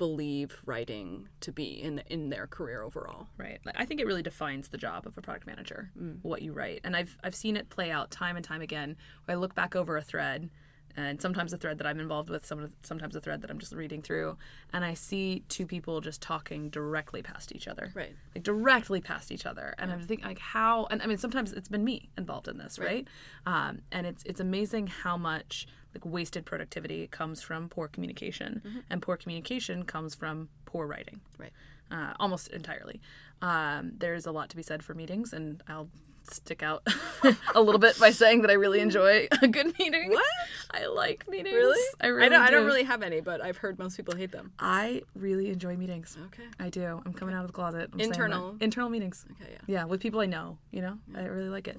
[0.00, 3.26] believe writing to be in in their career overall.
[3.36, 3.60] Right.
[3.66, 5.90] Like, I think it really defines the job of a product manager,
[6.22, 6.80] what you write.
[6.84, 8.96] And I've I've seen it play out time and time again.
[9.28, 10.48] I look back over a thread,
[10.96, 13.74] and sometimes a thread that I'm involved with, some sometimes a thread that I'm just
[13.74, 14.38] reading through,
[14.72, 17.92] and I see two people just talking directly past each other.
[17.94, 18.16] Right.
[18.34, 20.86] Like directly past each other, and I'm thinking like how.
[20.90, 23.06] And I mean, sometimes it's been me involved in this, right?
[23.44, 29.02] Um, and it's it's amazing how much like wasted productivity comes from poor communication, and
[29.02, 31.52] poor communication comes from poor writing Right.
[31.90, 33.00] uh, almost entirely.
[33.42, 35.88] Um, there's a lot to be said for meetings, and I'll
[36.30, 36.86] stick out
[37.54, 40.10] a little bit by saying that I really enjoy a good meeting.
[40.10, 40.22] What?
[40.70, 41.54] I like meetings.
[41.54, 41.82] Really?
[42.00, 44.30] I really I don't, I don't really have any, but I've heard most people hate
[44.30, 44.52] them.
[44.58, 46.16] I really enjoy meetings.
[46.26, 46.44] Okay.
[46.60, 47.02] I do.
[47.04, 47.90] I'm coming out of the closet.
[47.94, 48.00] I'm.
[48.00, 48.54] Internal.
[48.60, 49.24] internal meetings.
[49.32, 49.58] Okay, yeah.
[49.66, 50.58] Yeah, with people I know.
[50.70, 51.78] You know, I really like it.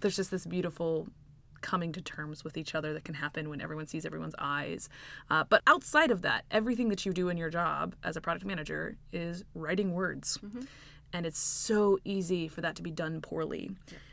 [0.00, 1.06] There's just this beautiful
[1.64, 4.88] coming to terms with each other that can happen when everyone sees everyone's eyes.
[5.30, 8.44] Uh, but outside of that, everything that you do in your job as a product
[8.44, 10.38] manager is writing words.
[11.14, 13.70] And it's so easy for that to be done poorly.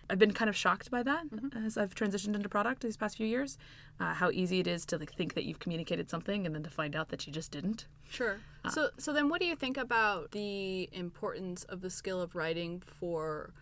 [0.09, 1.23] I've been kind of shocked by that
[1.65, 3.57] as I've transitioned into product these past few years.
[3.99, 6.69] Uh, how easy it is to like think that you've communicated something and then to
[6.69, 7.87] find out that you just didn't.
[8.09, 8.37] Sure.
[8.69, 12.81] So so then what do you think about the importance of the skill of writing
[12.85, 13.53] for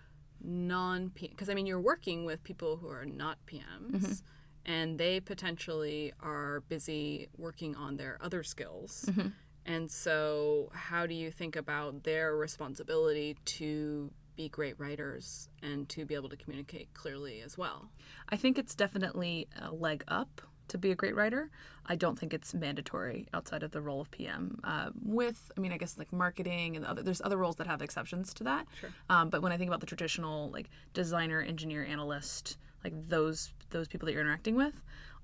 [0.44, 4.14] non PM because I mean you're working with people who are not PMs mm-hmm.
[4.66, 9.06] and they potentially are busy working on their other skills.
[9.08, 9.30] Mm-hmm.
[9.66, 16.06] And so how do you think about their responsibility to be great writers and to
[16.06, 17.90] be able to communicate clearly as well?
[18.30, 21.50] I think it's definitely a leg up to be a great writer.
[21.86, 24.60] I don't think it's mandatory outside of the role of PM.
[24.64, 27.82] Uh, with, I mean, I guess like marketing and other, there's other roles that have
[27.82, 28.68] exceptions to that.
[28.80, 28.90] Sure.
[29.10, 33.88] Um, but when I think about the traditional like designer, engineer, analyst, like those those
[33.88, 34.74] people that you're interacting with,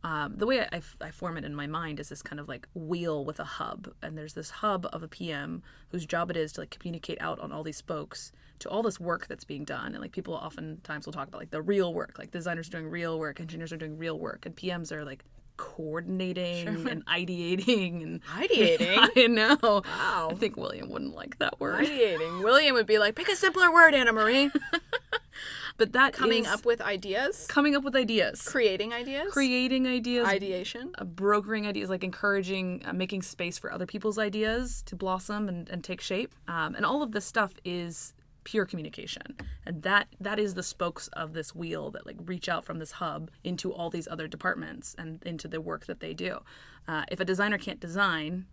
[0.03, 2.47] um, the way I, I, I form it in my mind is this kind of
[2.47, 6.37] like wheel with a hub, and there's this hub of a PM whose job it
[6.37, 9.63] is to like communicate out on all these spokes to all this work that's being
[9.63, 9.93] done.
[9.93, 12.89] And like people oftentimes will talk about like the real work, like designers are doing
[12.89, 15.23] real work, engineers are doing real work, and PMs are like
[15.57, 19.09] coordinating and ideating and Ideating?
[19.15, 19.57] I know.
[19.61, 20.29] Wow.
[20.31, 22.43] I think William wouldn't like that word, Ideating.
[22.43, 24.51] William would be like, pick a simpler word, Anna Marie.
[25.77, 30.93] but that Coming up with ideas, coming up with ideas, creating ideas, creating ideas, ideation.
[30.97, 35.69] uh, brokering ideas, like encouraging, uh, making space for other people's ideas to blossom and,
[35.69, 36.33] and take shape.
[36.47, 38.13] Um, and all of this stuff is
[38.45, 42.63] pure communication, and that that is the spokes of this wheel that like reach out
[42.63, 46.39] from this hub into all these other departments and into the work that they do.
[46.87, 48.45] Uh, if a designer can't design,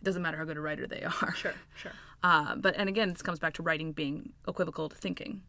[0.00, 1.34] it doesn't matter how good a writer they are.
[1.34, 1.92] Sure, sure.
[2.22, 5.42] Uh, but and again, this comes back to writing being equivocal to thinking.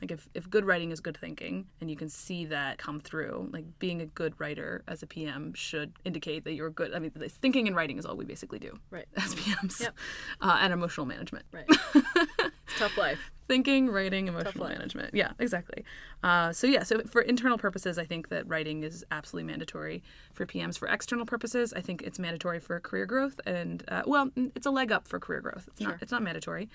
[0.00, 3.50] Like if, if good writing is good thinking, and you can see that come through,
[3.52, 6.94] like being a good writer as a PM should indicate that you're good.
[6.94, 9.06] I mean, thinking and writing is all we basically do Right.
[9.16, 9.94] as PMs, Yep.
[10.40, 11.44] uh, and emotional management.
[11.52, 11.66] Right.
[12.78, 13.30] Tough life.
[13.48, 15.14] Thinking, writing, emotional management.
[15.14, 15.84] Yeah, exactly.
[16.22, 20.46] Uh, so yeah, so for internal purposes, I think that writing is absolutely mandatory for
[20.46, 20.78] PMs.
[20.78, 24.70] For external purposes, I think it's mandatory for career growth, and uh, well, it's a
[24.70, 25.68] leg up for career growth.
[25.72, 25.98] It's not.
[26.00, 26.68] It's not mandatory,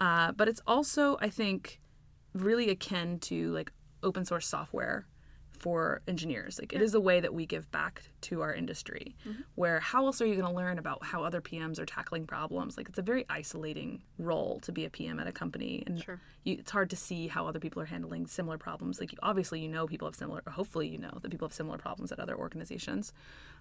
[0.00, 1.80] uh, but it's also, I think,
[2.34, 3.72] really akin to like
[4.02, 5.06] open source software
[5.60, 6.58] for engineers.
[6.58, 9.14] Like it is a way that we give back to our industry.
[9.54, 12.76] Where how else are you going to learn about how other PMs are tackling problems?
[12.76, 16.18] Like it's a very isolating role to be a PM at a company, and Sure.
[16.44, 18.98] you, it's hard to see how other people are handling similar problems.
[19.00, 21.78] Like obviously, you know people have similar, or hopefully you know that people have similar
[21.78, 23.12] problems at other organizations.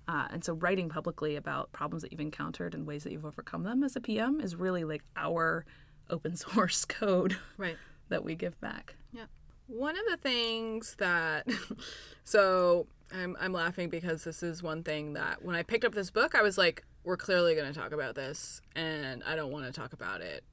[0.08, 3.64] Uh, and so writing publicly about problems that you've encountered and ways that you've overcome
[3.64, 5.66] them as a PM is really like our
[6.10, 7.78] open source code Right.
[8.08, 8.96] that we give back.
[9.12, 9.26] Yeah.
[9.70, 11.48] One of the things that,
[12.24, 16.10] so I'm, I'm laughing because this is one thing that when I picked up this
[16.10, 19.66] book, I was like, we're clearly going to talk about this, and I don't want
[19.66, 20.44] to talk about it,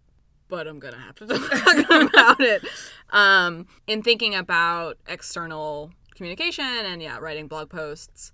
[0.48, 2.62] but I'm going to have to talk about it.
[3.10, 8.32] Um, in thinking about external communication and, yeah, writing blog posts,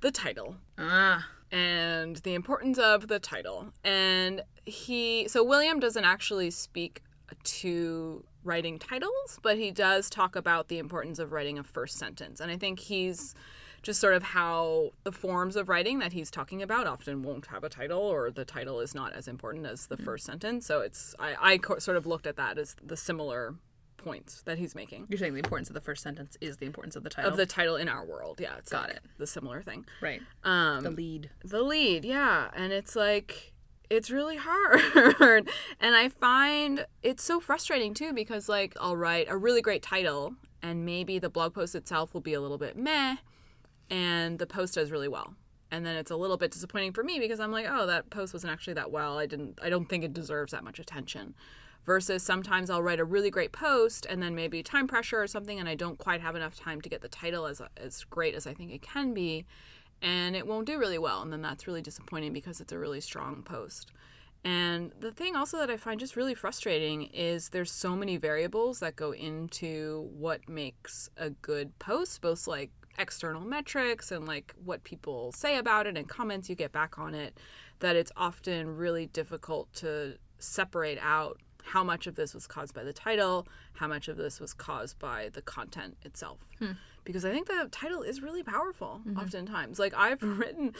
[0.00, 3.72] the title Ah, and the importance of the title.
[3.82, 7.02] And he, so William doesn't actually speak
[7.42, 12.40] to writing titles, but he does talk about the importance of writing a first sentence.
[12.40, 13.34] And I think he's
[13.82, 17.64] just sort of how the forms of writing that he's talking about often won't have
[17.64, 20.64] a title or the title is not as important as the first sentence.
[20.66, 23.54] So it's, I, I co- sort of looked at that as the similar
[23.96, 25.06] points that he's making.
[25.08, 27.30] you're saying the importance of the first sentence is the importance of the title.
[27.30, 29.02] Of the title in our world, yeah, it's Got like it.
[29.16, 29.86] The similar thing.
[30.02, 30.20] right.
[30.44, 31.30] Um, The lead.
[31.42, 32.50] the lead, yeah.
[32.54, 33.53] And it's like
[33.90, 35.48] it's really hard.
[35.80, 40.34] and I find it's so frustrating too because, like, I'll write a really great title
[40.62, 43.16] and maybe the blog post itself will be a little bit meh
[43.90, 45.34] and the post does really well.
[45.70, 48.32] And then it's a little bit disappointing for me because I'm like, oh, that post
[48.32, 49.18] wasn't actually that well.
[49.18, 51.34] I didn't, I don't think it deserves that much attention.
[51.84, 55.60] Versus sometimes I'll write a really great post and then maybe time pressure or something,
[55.60, 58.46] and I don't quite have enough time to get the title as as great as
[58.46, 59.44] I think it can be
[60.04, 61.22] and it won't do really well.
[61.22, 63.90] And then that's really disappointing because it's a really strong post.
[64.44, 68.80] And the thing also that I find just really frustrating is there's so many variables
[68.80, 74.84] that go into what makes a good post, both like external metrics and like what
[74.84, 77.40] people say about it and comments you get back on it,
[77.78, 82.84] that it's often really difficult to separate out how much of this was caused by
[82.84, 86.40] the title, how much of this was caused by the content itself.
[86.58, 86.72] Hmm
[87.04, 89.18] because I think the title is really powerful mm-hmm.
[89.18, 89.78] oftentimes.
[89.78, 90.74] Like I've written,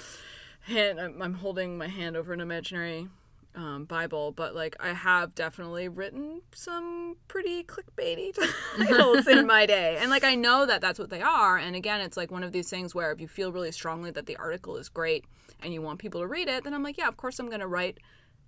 [0.69, 3.09] and I'm holding my hand over an imaginary
[3.55, 8.37] um, Bible, but like I have definitely written some pretty clickbaity
[8.77, 11.57] titles in my day, and like I know that that's what they are.
[11.57, 14.27] And again, it's like one of these things where if you feel really strongly that
[14.27, 15.25] the article is great
[15.63, 17.61] and you want people to read it, then I'm like, yeah, of course I'm going
[17.61, 17.99] to write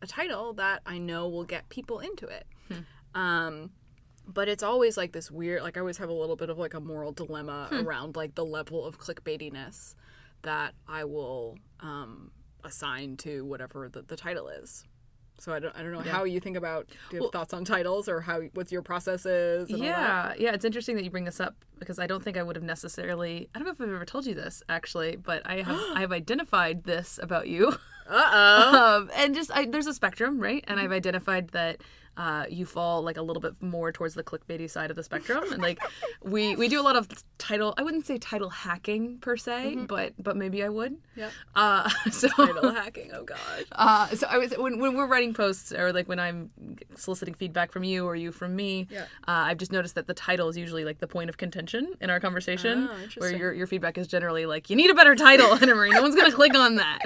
[0.02, 2.46] a title that I know will get people into it.
[2.68, 3.20] Hmm.
[3.20, 3.70] Um,
[4.26, 6.74] but it's always like this weird like i always have a little bit of like
[6.74, 7.86] a moral dilemma hmm.
[7.86, 9.94] around like the level of clickbaitiness
[10.42, 12.30] that i will um,
[12.66, 14.84] assign to whatever the, the title is.
[15.38, 16.12] So I don't, I don't know yeah.
[16.12, 18.80] how you think about do you have well, thoughts on titles or how what your
[18.80, 22.38] process is yeah yeah it's interesting that you bring this up because I don't think
[22.38, 25.42] I would have necessarily I don't know if I've ever told you this actually but
[25.44, 27.76] I have I have identified this about you.
[28.08, 28.96] Uh-oh.
[29.02, 30.64] Um, and just I, there's a spectrum right?
[30.68, 31.82] And I've identified that
[32.16, 35.44] uh, you fall like a little bit more towards the clickbaity side of the spectrum.
[35.52, 35.78] And like
[36.22, 37.74] we we do a lot of title.
[37.76, 39.86] I wouldn't say title hacking per se, mm-hmm.
[39.86, 40.96] but but maybe I would.
[41.14, 41.30] Yeah.
[41.54, 43.10] Uh, so title hacking.
[43.12, 43.38] Oh gosh.
[43.86, 46.50] Uh, so I was when when we're writing posts or like when I'm
[46.96, 48.88] soliciting feedback from you or you from me.
[48.90, 49.02] Yeah.
[49.28, 52.10] Uh, I've just noticed that the title is usually like the point of contention in
[52.10, 55.52] our conversation, oh, where your your feedback is generally like you need a better title,
[55.60, 55.90] Anna Marie.
[55.90, 57.00] No one's gonna click on that.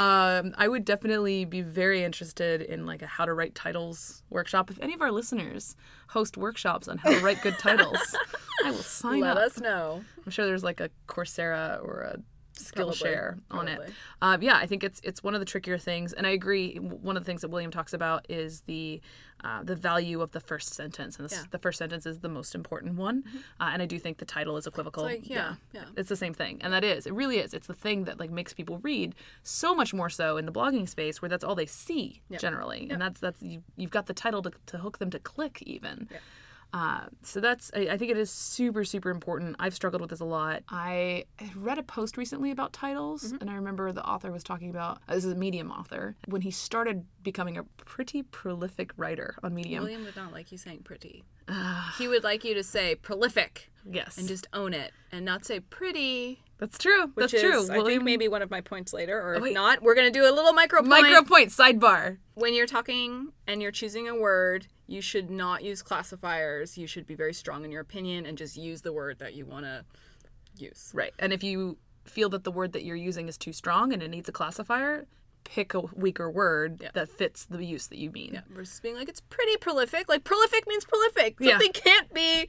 [0.00, 4.70] Um, I would definitely be very interested in like a how to write titles workshop.
[4.70, 5.76] If any of our listeners
[6.08, 7.98] host workshops on how to write good titles,
[8.64, 9.36] I will sign Let up.
[9.36, 10.04] Let us know.
[10.24, 12.18] I'm sure there's like a Coursera or a
[12.62, 13.86] Skillshare on probably.
[13.86, 13.92] it.
[14.20, 16.76] Um, yeah, I think it's it's one of the trickier things, and I agree.
[16.76, 19.00] One of the things that William talks about is the
[19.44, 21.42] uh, the value of the first sentence, and the, yeah.
[21.50, 23.22] the first sentence is the most important one.
[23.22, 23.38] Mm-hmm.
[23.60, 25.02] Uh, and I do think the title is equivocal.
[25.02, 27.12] Like, yeah, yeah, yeah, it's the same thing, and that is it.
[27.12, 27.52] Really is.
[27.52, 30.88] It's the thing that like makes people read so much more so in the blogging
[30.88, 32.40] space, where that's all they see yep.
[32.40, 32.92] generally, yep.
[32.92, 36.08] and that's that's you, you've got the title to, to hook them to click even.
[36.10, 36.20] Yep.
[36.72, 39.56] Uh, so that's I, I, think it is super super important.
[39.58, 40.62] I've struggled with this a lot.
[40.70, 43.36] I read a post recently about titles, mm-hmm.
[43.42, 46.40] and I remember the author was talking about uh, this is a Medium author when
[46.40, 49.84] he started becoming a pretty prolific writer on Medium.
[49.84, 51.24] William would not like you saying pretty.
[51.48, 53.70] Uh, he would like you to say prolific.
[53.84, 56.40] Yes, and just own it, and not say pretty.
[56.58, 57.08] That's true.
[57.14, 57.74] Which That's is, true.
[57.74, 57.86] I William...
[57.86, 60.52] think maybe one of my points later, or oh, not, we're gonna do a little
[60.52, 60.90] micro point.
[60.90, 62.18] Micro point sidebar.
[62.34, 66.78] When you're talking and you're choosing a word, you should not use classifiers.
[66.78, 69.44] You should be very strong in your opinion and just use the word that you
[69.44, 69.84] want to
[70.56, 70.92] use.
[70.94, 71.12] Right.
[71.18, 74.08] And if you feel that the word that you're using is too strong and it
[74.08, 75.06] needs a classifier,
[75.44, 76.90] pick a weaker word yeah.
[76.94, 78.34] that fits the use that you mean.
[78.34, 78.40] Yeah.
[78.50, 80.08] Versus being like, it's pretty prolific.
[80.08, 81.38] Like, prolific means prolific.
[81.42, 81.80] Something yeah.
[81.80, 82.48] can't be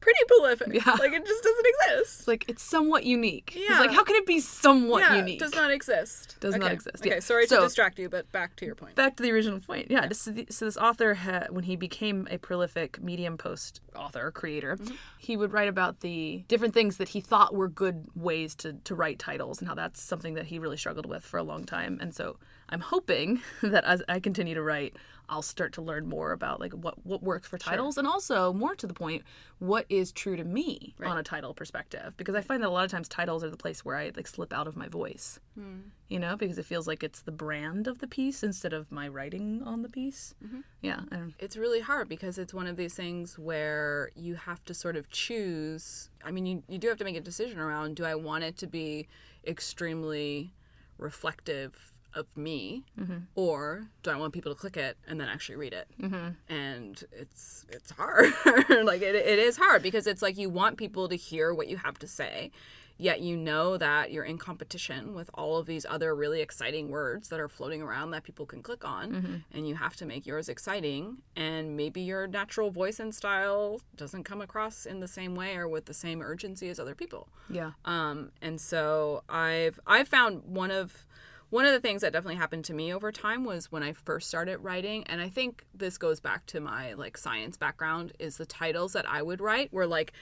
[0.00, 0.68] pretty prolific.
[0.72, 0.92] Yeah.
[0.92, 2.20] Like it just doesn't exist.
[2.20, 3.54] It's like it's somewhat unique.
[3.54, 3.70] Yeah.
[3.70, 5.38] It's like how can it be somewhat yeah, unique?
[5.38, 6.36] Does not exist.
[6.40, 6.62] Does okay.
[6.62, 7.06] not exist.
[7.06, 8.94] Okay, sorry so, to distract you, but back to your point.
[8.94, 9.90] Back to the original point.
[9.90, 10.02] Yeah.
[10.02, 10.08] yeah.
[10.08, 14.94] This, so this author, had, when he became a prolific Medium post author creator, mm-hmm.
[15.18, 18.94] he would write about the different things that he thought were good ways to to
[18.94, 21.98] write titles, and how that's something that he really struggled with for a long time.
[22.00, 22.36] And so
[22.70, 24.96] I'm hoping that as I continue to write,
[25.30, 28.00] I'll start to learn more about like what what works for titles sure.
[28.00, 29.22] and also more to the point
[29.60, 31.08] what is true to me right.
[31.08, 33.56] on a title perspective because I find that a lot of times titles are the
[33.56, 35.38] place where I like slip out of my voice.
[35.58, 35.82] Mm.
[36.08, 39.06] You know, because it feels like it's the brand of the piece instead of my
[39.06, 40.34] writing on the piece.
[40.44, 40.60] Mm-hmm.
[40.80, 41.02] Yeah.
[41.38, 45.08] It's really hard because it's one of these things where you have to sort of
[45.10, 46.10] choose.
[46.24, 48.56] I mean, you, you do have to make a decision around do I want it
[48.58, 49.06] to be
[49.46, 50.52] extremely
[50.98, 53.18] reflective of me mm-hmm.
[53.34, 56.30] or do i want people to click it and then actually read it mm-hmm.
[56.52, 58.32] and it's it's hard
[58.84, 61.76] like it, it is hard because it's like you want people to hear what you
[61.76, 62.50] have to say
[63.00, 67.28] yet you know that you're in competition with all of these other really exciting words
[67.28, 69.34] that are floating around that people can click on mm-hmm.
[69.52, 74.24] and you have to make yours exciting and maybe your natural voice and style doesn't
[74.24, 77.70] come across in the same way or with the same urgency as other people yeah
[77.86, 81.06] um and so i've i've found one of
[81.50, 84.28] one of the things that definitely happened to me over time was when I first
[84.28, 88.46] started writing, and I think this goes back to my like science background, is the
[88.46, 90.12] titles that I would write were like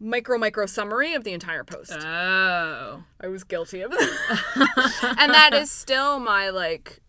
[0.00, 1.92] micro micro summary of the entire post.
[1.92, 3.02] Oh.
[3.20, 5.16] I was guilty of that.
[5.18, 7.00] and that is still my like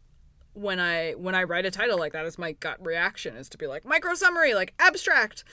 [0.54, 3.58] when I when I write a title like that is my gut reaction is to
[3.58, 5.44] be like micro summary, like abstract.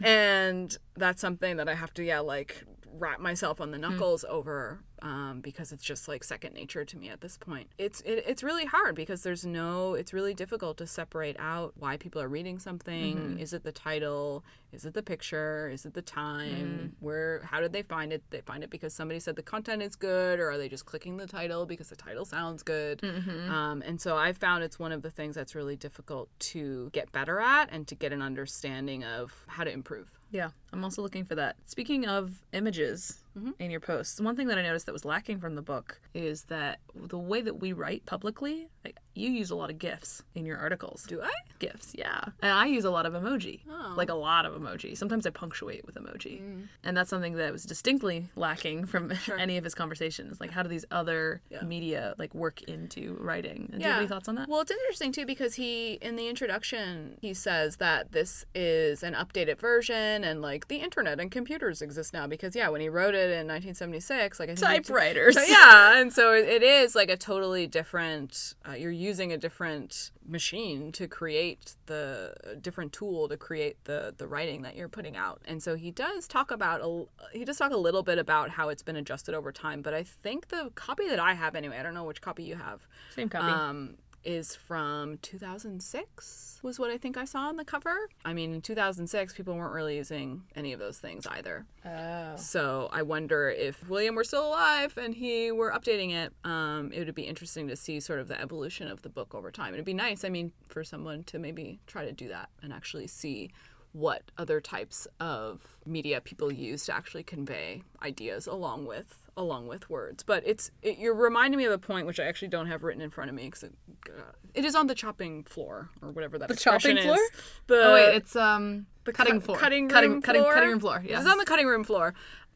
[0.00, 2.64] And that's something that I have to yeah, like
[2.98, 3.82] wrap myself on the hmm.
[3.82, 7.68] knuckles over um, because it's just like second nature to me at this point.
[7.76, 9.94] It's it, it's really hard because there's no.
[9.94, 13.36] It's really difficult to separate out why people are reading something.
[13.38, 14.42] Is it the title?
[14.72, 15.68] Is it the picture?
[15.68, 16.96] Is it the time?
[17.00, 17.42] Where?
[17.44, 18.22] How did they find it?
[18.30, 21.18] They find it because somebody said the content is good, or are they just clicking
[21.18, 23.00] the title because the title sounds good?
[23.04, 27.12] Um, and so I found it's one of the things that's really difficult to get
[27.12, 30.18] better at and to get an understanding of how to improve.
[30.34, 31.54] Yeah, I'm also looking for that.
[31.64, 33.52] Speaking of images mm-hmm.
[33.60, 36.42] in your posts, one thing that I noticed that was lacking from the book is
[36.46, 40.44] that the way that we write publicly, like you use a lot of GIFs in
[40.44, 41.04] your articles.
[41.06, 41.30] Do I?
[41.60, 42.24] GIFs, yeah.
[42.42, 43.60] And I use a lot of emoji.
[43.70, 43.94] Oh.
[43.96, 44.96] Like a lot of emoji.
[44.96, 46.66] Sometimes I punctuate with emoji.
[46.82, 50.40] And that's something that was distinctly lacking from any of his conversations.
[50.40, 53.68] Like how do these other media like work into writing?
[53.72, 54.48] And do you have any thoughts on that?
[54.48, 59.14] Well, it's interesting too because he, in the introduction, he says that this is an
[59.14, 63.14] updated version and like the internet and computers exist now because, yeah, when he wrote
[63.14, 65.34] it in 1976, like I think he- Typewriters.
[65.36, 68.54] So, yeah, and so it, it is like a totally different.
[68.68, 74.26] Uh, you're using a different machine to create the different tool to create the the
[74.26, 75.40] writing that you're putting out.
[75.46, 77.04] And so he does talk about a
[77.38, 79.82] he does talk a little bit about how it's been adjusted over time.
[79.82, 82.56] But I think the copy that I have anyway, I don't know which copy you
[82.56, 82.80] have,
[83.14, 83.46] Same copy.
[83.46, 87.94] um, is from 2006 was what I think I saw on the cover.
[88.24, 91.66] I mean, in 2006, people weren't really using any of those things either.
[91.84, 92.36] oh.
[92.36, 97.04] So I wonder if William were still alive and he were updating it, um, it
[97.04, 99.74] would be interesting to see sort of the evolution of the book over time.
[99.74, 103.06] It'd be nice, I mean, for someone to maybe try to do that and actually
[103.06, 103.50] see
[103.92, 109.88] what other types of media people use to actually convey ideas along with along with
[109.90, 110.22] words.
[110.22, 113.02] But it's it, you're reminding me of a point which I actually don't have written
[113.02, 113.72] in front of me because it,
[114.08, 114.22] uh,
[114.54, 117.18] it is on the chopping floor or whatever that the chopping floor?
[117.66, 119.58] The Oh wait, it's um the cutting cut- floor.
[119.58, 120.54] cutting cutting room cutting floor.
[120.54, 121.02] cutting room floor.
[121.06, 121.18] Yeah.
[121.20, 122.14] It's on the cutting room floor.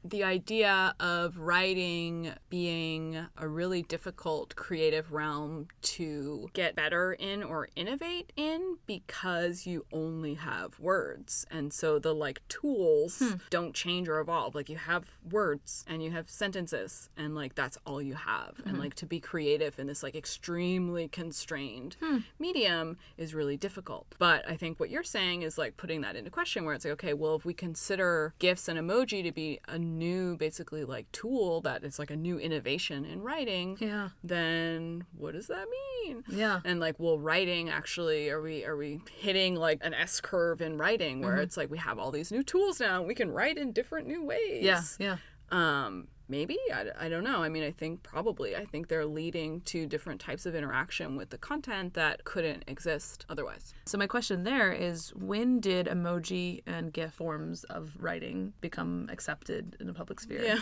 [0.09, 7.69] The idea of writing being a really difficult creative realm to get better in or
[7.77, 11.45] innovate in because you only have words.
[11.51, 13.35] And so the like tools hmm.
[13.51, 14.55] don't change or evolve.
[14.55, 18.55] Like you have words and you have sentences and like that's all you have.
[18.65, 18.81] And mm-hmm.
[18.81, 22.21] like to be creative in this like extremely constrained hmm.
[22.39, 24.07] medium is really difficult.
[24.19, 26.93] But I think what you're saying is like putting that into question where it's like,
[26.93, 31.61] okay, well, if we consider GIFs and emoji to be a new, basically like tool
[31.63, 34.09] that it's like a new innovation in writing, Yeah.
[34.23, 36.25] then what does that mean?
[36.29, 36.61] Yeah.
[36.65, 40.79] And like, well, writing actually, are we are we hitting like an S curve in
[40.79, 43.59] writing where it's like we have all these new tools now and we can write
[43.59, 44.63] in different new ways?
[44.65, 44.83] Yeah.
[44.99, 45.17] Yeah.
[45.51, 47.43] Um, maybe I, I don't know.
[47.43, 51.31] I mean, I think probably I think they're leading to different types of interaction with
[51.31, 53.75] the content that couldn't exist otherwise.
[53.87, 59.77] So my question there is when did emoji and GIF forms of writing become accepted
[59.81, 60.43] in the public sphere?
[60.43, 60.59] Yeah.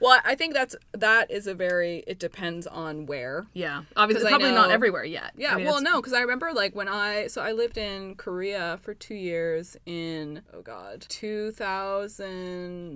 [0.00, 2.04] Well, I think that's that is a very.
[2.06, 3.46] It depends on where.
[3.52, 3.82] Yeah.
[3.96, 5.32] Obviously probably not everywhere yet.
[5.36, 8.14] Yeah, I mean, well, no, because I remember like when I so I lived in
[8.14, 12.88] Korea for two years in oh god two thousand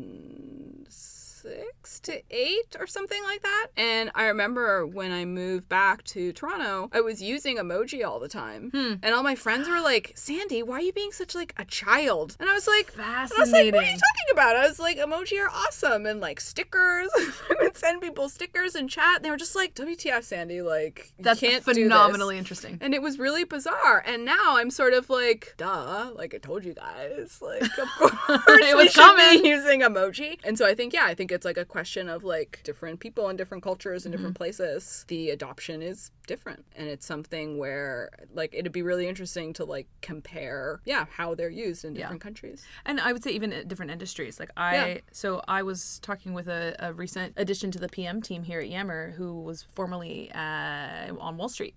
[1.42, 3.68] six to eight or something like that.
[3.76, 8.28] And I remember when I moved back to Toronto, I was using emoji all the
[8.28, 8.94] time, Hmm.
[9.02, 12.36] and all my friends were like, "Sandi, why are you being such like a child?"
[12.40, 12.92] And I was like.
[12.94, 13.74] And I was like, Fascinating.
[13.74, 14.56] what are you talking about?
[14.56, 17.10] I was like, emoji are awesome and like stickers.
[17.16, 19.16] I would send people stickers in chat.
[19.16, 22.78] And they were just like, WTF, Sandi, like, you That's can't do this." phenomenally interesting.
[22.80, 24.02] And it was really bizarre.
[24.06, 27.38] And now I'm sort of like, duh, like I told you guys.
[27.40, 29.44] Like, of course It was coming.
[29.44, 30.38] using emoji.
[30.44, 33.28] And so I think, yeah, I think it's like a question of like different people
[33.28, 34.22] in different cultures and Mm-hmm.
[34.22, 35.04] different places.
[35.08, 36.64] The adoption is different.
[36.76, 41.48] And it's something where like it'd be really interesting to like compare, yeah, how they're
[41.50, 42.64] used in different countries.
[42.84, 44.38] And I would say even at different industries.
[44.38, 44.98] Like I, Yeah.
[45.12, 48.68] so I was talking with a, a recent addition to the PM team here at
[48.68, 51.74] Yammer, who was formerly uh, on Wall Street,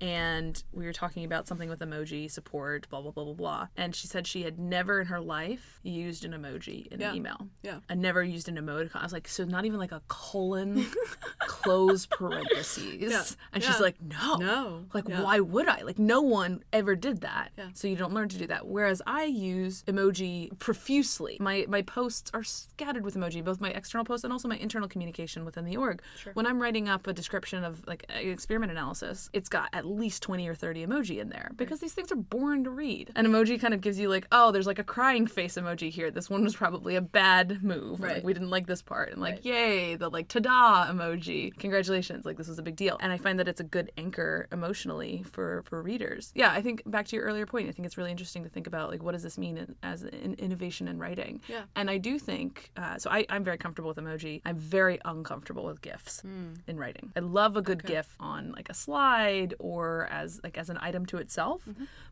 [0.00, 3.68] and we were talking about something with emoji support, blah blah blah blah blah.
[3.76, 7.10] And she said she had never in her life used an emoji in Yeah.
[7.10, 7.48] an email.
[7.62, 7.78] Yeah.
[7.88, 8.96] I never used an emoticon.
[8.96, 10.86] I was like, so not even like a colon,
[11.46, 12.96] close parentheses.
[13.12, 13.22] Yeah.
[13.52, 14.36] And she's like, no.
[14.36, 14.84] No.
[14.92, 15.22] Like, Yeah.
[15.22, 15.82] why would I?
[15.82, 17.50] Like, no one ever did that.
[17.56, 17.68] Yeah.
[17.74, 18.66] So you don't learn to do that.
[18.66, 21.36] Whereas I use emoji profusely.
[21.40, 24.88] My my posts are scattered with emoji, both my external posts and also my internal
[24.88, 26.02] communication within the org.
[26.18, 26.32] Sure.
[26.32, 30.22] When I'm writing up a description of like an experiment analysis, it's got at least
[30.22, 33.10] 20 or 30 emoji in there because these things are boring to read.
[33.16, 36.10] An emoji kind of gives you like, oh, there's like a crying face emoji here.
[36.10, 38.00] This one was probably a bad move.
[38.00, 38.24] Or, Like Right.
[38.24, 39.10] we didn't like this part.
[39.12, 39.44] And like, Right.
[39.46, 41.56] yay, the like ta-da emoji.
[41.58, 42.24] Congratulations.
[42.24, 42.96] Like this was a big deal.
[43.00, 46.32] And I find that it's a good anchor emotionally for for readers.
[46.34, 48.66] Yeah, I think back to your earlier point, I think it's really interesting to think
[48.66, 51.40] about like what does this mean in, as an innovation in writing.
[51.48, 51.62] Yeah.
[51.76, 53.10] And I do think uh, so.
[53.10, 54.40] I, I'm very comfortable with emoji.
[54.44, 57.12] I'm very uncomfortable with gifs in writing.
[57.16, 59.21] I love a good gif on like a slide
[59.58, 61.62] or as like as an item to itself,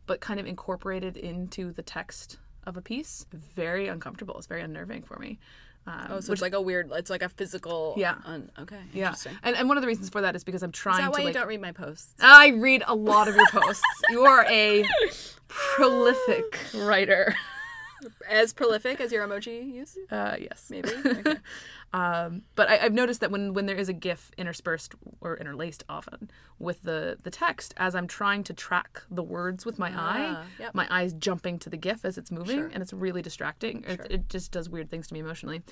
[0.07, 3.27] but kind of incorporated into the text of a piece.
[3.33, 4.37] Very uncomfortable.
[4.39, 5.39] It's very unnerving for me.
[5.87, 6.91] Um, Oh, so it's like a weird.
[6.93, 7.95] It's like a physical.
[7.97, 8.17] Yeah.
[8.27, 8.81] Un, okay.
[8.93, 11.03] yeah, and, and one of the reasons for that is because I'm trying to.
[11.03, 11.35] Is that why to you like.
[11.35, 12.15] don't read my posts?
[12.21, 13.83] I read a lot of your posts.
[14.11, 14.85] you are a
[15.49, 17.35] prolific writer.
[18.29, 19.97] As prolific as your emoji use?
[20.11, 20.67] Uh, yes.
[20.71, 20.89] Maybe.
[21.05, 21.37] Okay.
[21.93, 25.83] Um, but I, I've noticed that when, when there is a GIF interspersed or interlaced
[25.89, 26.31] often
[26.61, 30.45] with the, the text, as I'm trying to track the words with my eye, Ah,
[30.61, 30.73] yep.
[30.75, 32.71] my eye's jumping to the GIF as it's moving, Sure.
[32.73, 33.83] and it's really distracting.
[33.89, 35.63] It, it just does weird things to me emotionally.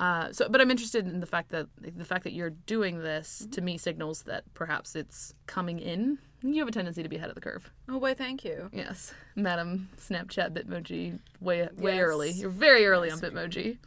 [0.00, 3.42] Uh, so, but I'm interested in the fact that the fact that you're doing this
[3.42, 3.50] Mm-hmm.
[3.52, 6.18] to me signals that perhaps it's coming in.
[6.42, 7.70] You have a tendency to be ahead of the curve.
[7.88, 8.70] Oh, boy, thank you.
[8.72, 12.02] Yes, Madam Snapchat Bitmoji, way way Yes.
[12.02, 12.30] early.
[12.30, 13.78] You're very early on Bitmoji.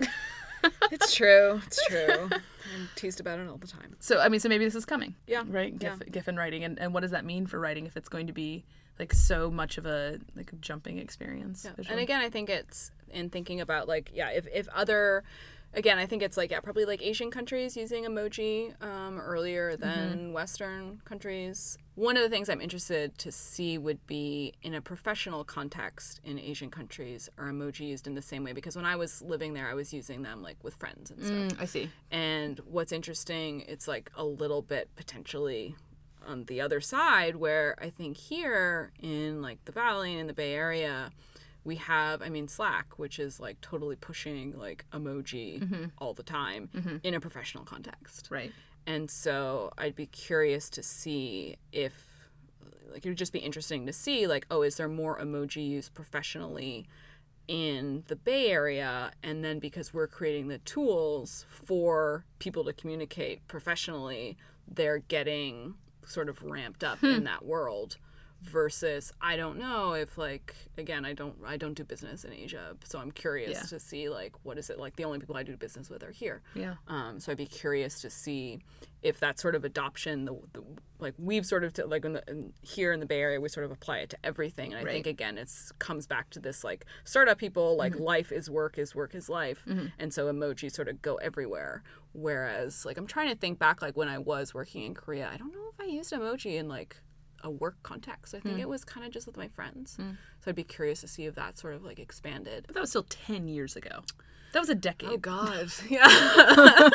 [0.92, 1.60] It's true.
[1.66, 2.28] It's true.
[2.30, 3.96] I'm teased about it all the time.
[3.98, 5.14] So I mean, so maybe this is coming.
[5.26, 5.76] Yeah, Right.
[5.78, 6.10] GIF, yeah.
[6.10, 8.34] GIF and writing, and, and what does that mean for writing if it's going to
[8.34, 8.64] be
[8.98, 11.64] like so much of a like a jumping experience?
[11.64, 12.02] And visually?
[12.02, 15.24] again, I think it's in thinking about like yeah, if if other
[15.74, 20.32] again, I think it's like yeah, probably like Asian countries using emoji um, earlier than
[20.32, 21.78] Western countries.
[21.94, 26.38] One of the things I'm interested to see would be in a professional context in
[26.38, 29.68] Asian countries are emoji used in the same way because when I was living there,
[29.68, 31.58] I was using them like with friends and stuff.
[31.58, 31.90] Mm, I see.
[32.10, 35.76] And what's interesting, it's like a little bit potentially
[36.26, 40.32] on the other side where I think here in like the Valley and in the
[40.32, 41.10] Bay Area,
[41.64, 45.84] we have, I mean, Slack, which is like totally pushing like emoji mm-hmm.
[45.98, 46.96] all the time mm-hmm.
[47.02, 48.28] in a professional context.
[48.30, 48.52] Right.
[48.86, 51.92] And so I'd be curious to see if,
[52.90, 55.88] like, it would just be interesting to see, like, oh, is there more emoji use
[55.88, 56.86] professionally
[57.46, 59.12] in the Bay Area?
[59.22, 64.36] And then because we're creating the tools for people to communicate professionally,
[64.66, 65.74] they're getting
[66.06, 67.24] sort of ramped up in hmm.
[67.24, 67.98] that world
[68.42, 72.74] versus I don't know if like again I don't I don't do business in Asia
[72.84, 73.62] so I'm curious Yeah.
[73.64, 76.10] to see like what is it like the only people I do business with are
[76.10, 76.74] here Yeah.
[76.88, 78.60] um, so I'd be curious to see
[79.02, 80.62] if that sort of adoption, the, the
[80.98, 83.48] like we've sort of t- like in the, in, here in the Bay Area, we
[83.48, 84.74] sort of apply it to everything.
[84.74, 88.50] And I think again, it's comes back to this like startup people, like life is
[88.50, 89.64] work, is work is life,
[89.98, 91.82] and so emojis sort of go everywhere.
[92.12, 95.38] Whereas like I'm trying to think back, like when I was working in Korea, I
[95.38, 96.96] don't know if I used emoji in like
[97.42, 98.34] a work context.
[98.34, 98.60] I think hmm.
[98.60, 99.96] it was kind of just with my friends.
[99.96, 100.12] Hmm.
[100.40, 102.64] So I'd be curious to see if that sort of like expanded.
[102.66, 104.02] But that was still ten years ago.
[104.52, 105.10] That was a decade.
[105.10, 106.08] Oh God, yeah,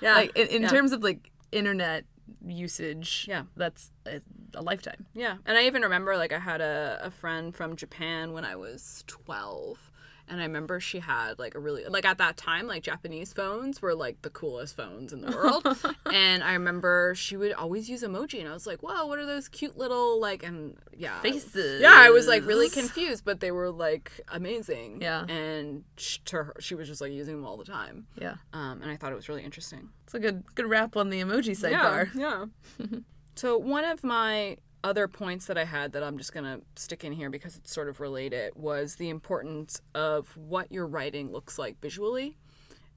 [0.00, 0.14] yeah.
[0.14, 0.68] Like in, in yeah.
[0.68, 2.04] terms of like internet
[2.44, 3.26] usage.
[3.28, 3.44] Yeah.
[3.56, 4.20] That's a,
[4.54, 5.06] a lifetime.
[5.14, 8.56] Yeah, and I even remember like I had a, a friend from Japan when I
[8.56, 9.90] was twelve,
[10.28, 13.80] and I remember she had like a really like at that time like Japanese phones
[13.82, 15.66] were like the coolest phones in the world,
[16.12, 19.26] and I remember she would always use emoji, and I was like, "Whoa, what are
[19.26, 21.80] those cute little like?" And yeah, Faces.
[21.80, 25.00] Yeah, I was like really confused, but they were like amazing.
[25.00, 25.24] Yeah.
[25.28, 28.34] and sh- to her, she was just like using them all the time, Yeah.
[28.52, 29.88] um, and I thought it was really interesting.
[30.04, 32.14] It's a good good wrap on the emoji sidebar.
[32.14, 32.46] Yeah.
[32.78, 32.86] yeah.
[33.34, 37.12] so one of my other points that I had that I'm just gonna stick in
[37.12, 41.80] here because it's sort of related was the importance of what your writing looks like
[41.80, 42.36] visually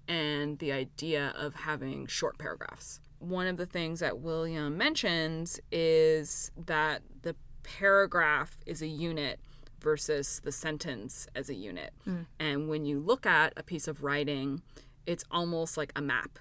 [0.07, 2.99] and the idea of having short paragraphs.
[3.19, 9.39] One of the things that William mentions is that the paragraph is a unit
[9.79, 11.91] versus the sentence as a unit.
[12.03, 12.21] Hmm.
[12.39, 14.61] And when you look at a piece of writing,
[15.05, 16.39] it's almost like a map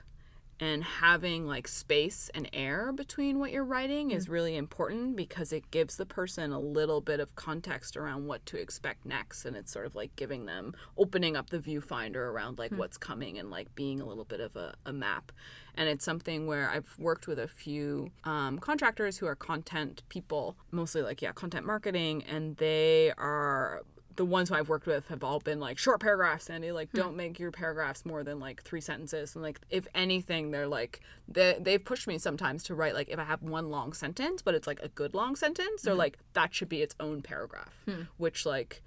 [0.60, 5.70] and having like space and air between what you're writing is really important because it
[5.70, 9.72] gives the person a little bit of context around what to expect next and it's
[9.72, 13.74] sort of like giving them opening up the viewfinder around like what's coming and like
[13.74, 15.32] being a little bit of a, a map.
[15.74, 20.56] And it's something where I've worked with a few um, contractors who are content people,
[20.70, 23.82] mostly like yeah, content marketing, and they are
[24.16, 26.72] the ones who I've worked with have all been like short paragraphs, Sandi.
[26.72, 26.98] Like, hmm.
[26.98, 29.34] don't make your paragraphs more than like three sentences.
[29.34, 33.18] And like, if anything, they're like they they've pushed me sometimes to write like if
[33.18, 36.00] I have one long sentence, but it's like a good long sentence, they're hmm.
[36.00, 38.02] like that should be its own paragraph, hmm.
[38.16, 38.82] which like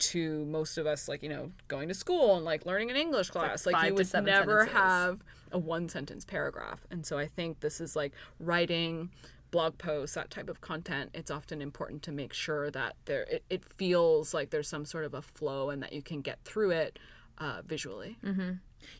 [0.00, 3.28] to most of us like you know going to school and like learning an english
[3.30, 4.72] class like, five you would never sentences.
[4.72, 5.20] have
[5.52, 9.10] a one sentence paragraph and so i think this is like writing
[9.50, 13.44] blog posts that type of content it's often important to make sure that there it,
[13.50, 16.70] it feels like there's some sort of a flow and that you can get through
[16.70, 16.98] it
[17.38, 18.16] uh, visually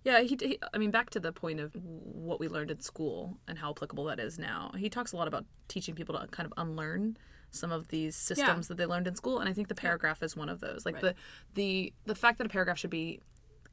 [0.05, 0.59] Yeah, he, he.
[0.75, 4.05] I mean, back to the point of what we learned in school and how applicable
[4.05, 4.73] that is now.
[4.77, 7.17] He talks a lot about teaching people to kind of unlearn
[7.51, 10.37] some of these systems that they learned in school, and I think the paragraph is
[10.37, 10.85] one of those.
[10.85, 11.15] Like the
[11.55, 13.21] the the fact that a paragraph should be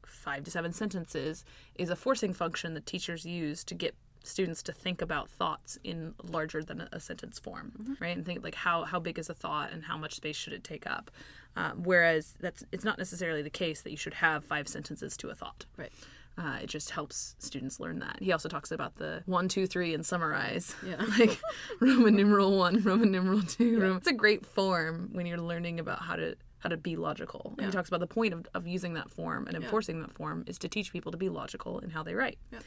[0.06, 4.72] five to seven sentences is a forcing function that teachers use to get students to
[4.72, 8.98] think about thoughts in larger than a, sentence form right and think like how how
[8.98, 11.10] big is a thought and how much space should it take up
[11.56, 15.28] um, whereas that's it's not necessarily the case that you should have five sentences to
[15.30, 15.92] a thought right
[16.38, 18.16] uh, it just helps students learn that.
[18.20, 20.74] He also talks about the one, two, three, and summarize.
[20.86, 21.02] Yeah.
[21.18, 21.36] like
[21.80, 23.80] Roman numeral one, Roman numeral two.
[23.80, 23.96] Roman.
[23.96, 27.54] It's a great form when you're learning about how to how to be logical.
[27.58, 30.44] And he talks about the point of, of using that form and enforcing that form
[30.46, 32.38] is to teach people to be logical in how they write.
[32.52, 32.58] Yeah.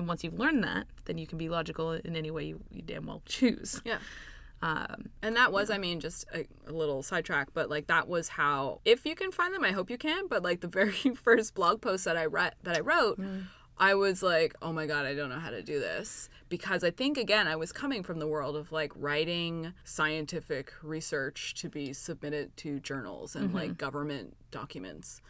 [0.00, 2.82] And once you've learned that, then you can be logical in any way you, you
[2.82, 3.80] damn well choose.
[3.84, 3.98] yeah
[4.62, 8.28] Um, And that was, I mean, just a, a little sidetrack, but like that was
[8.28, 10.26] how, if you can find them, I hope you can.
[10.26, 13.18] But like the very first blog post that I read, that I wrote,
[13.78, 16.90] I was like, oh my god, I don't know how to do this because I
[16.90, 21.92] think again, I was coming from the world of like writing scientific research to be
[21.94, 25.22] submitted to journals and like government documents.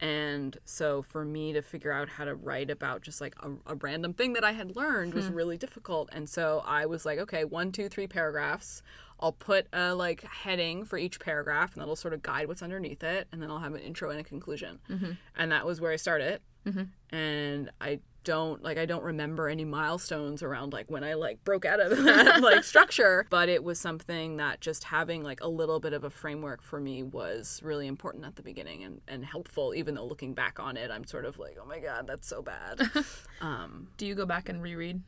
[0.00, 3.74] And so for me to figure out how to write about just like a, a
[3.74, 5.34] random thing that I had learned was hmm.
[5.34, 6.08] really difficult.
[6.12, 8.82] And so I was like, okay, one, two, three paragraphs.
[9.20, 13.02] I'll put a like heading for each paragraph and that'll sort of guide what's underneath
[13.02, 13.26] it.
[13.32, 14.78] And then I'll have an intro and a conclusion.
[14.88, 15.12] Mm-hmm.
[15.36, 16.40] And that was where I started.
[16.64, 17.16] Mm-hmm.
[17.16, 21.64] And I don't like I don't remember any milestones around like when I like broke
[21.64, 25.80] out of that like structure, but it was something that just having like a little
[25.80, 29.72] bit of a framework for me was really important at the beginning and, and helpful
[29.74, 32.42] even though looking back on it I'm sort of like, oh my god, that's so
[32.42, 32.80] bad.
[33.40, 35.00] um do you go back and reread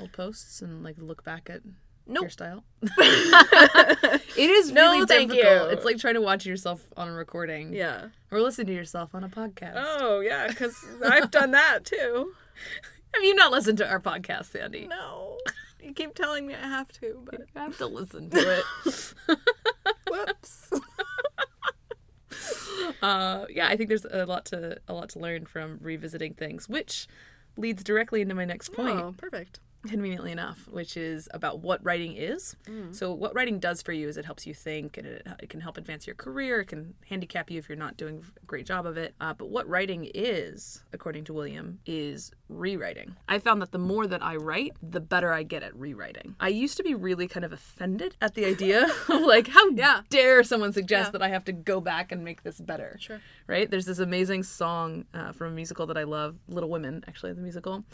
[0.00, 1.60] old posts and like look back at
[2.06, 2.22] Nope.
[2.22, 2.64] your style?
[2.82, 5.70] it is No, really thank difficult.
[5.70, 5.76] you.
[5.76, 7.72] It's like trying to watch yourself on a recording.
[7.72, 8.06] yeah.
[8.30, 9.74] Or listen to yourself on a podcast.
[9.76, 12.32] Oh yeah, because I've done that too.
[13.14, 14.86] Have you not listened to our podcast, Sandi?
[14.86, 15.38] No.
[15.82, 19.14] You keep telling me I have to, but I have to listen to it.
[20.10, 20.70] whoops.
[23.02, 26.68] uh, yeah, I think there's a lot to a lot to learn from revisiting things,
[26.68, 27.06] which
[27.56, 28.98] leads directly into my next point.
[28.98, 29.60] Oh, perfect.
[29.88, 32.56] Conveniently enough, which is about what writing is.
[32.92, 35.60] So, what writing does for you is it helps you think and it, it can
[35.60, 36.60] help advance your career.
[36.60, 39.14] It can handicap you if you're not doing a great job of it.
[39.20, 43.16] Uh, but what writing is, according to William, is rewriting.
[43.28, 46.36] I found that the more that I write, the better I get at rewriting.
[46.38, 50.02] I used to be really kind of offended at the idea of like, how Yeah.
[50.10, 51.12] dare someone suggest Yeah.
[51.12, 52.96] that I have to go back and make this better?
[53.00, 53.20] Sure.
[53.46, 53.70] Right?
[53.70, 57.40] There's this amazing song uh, from a musical that I love, Little Women, actually, the
[57.42, 57.84] musical.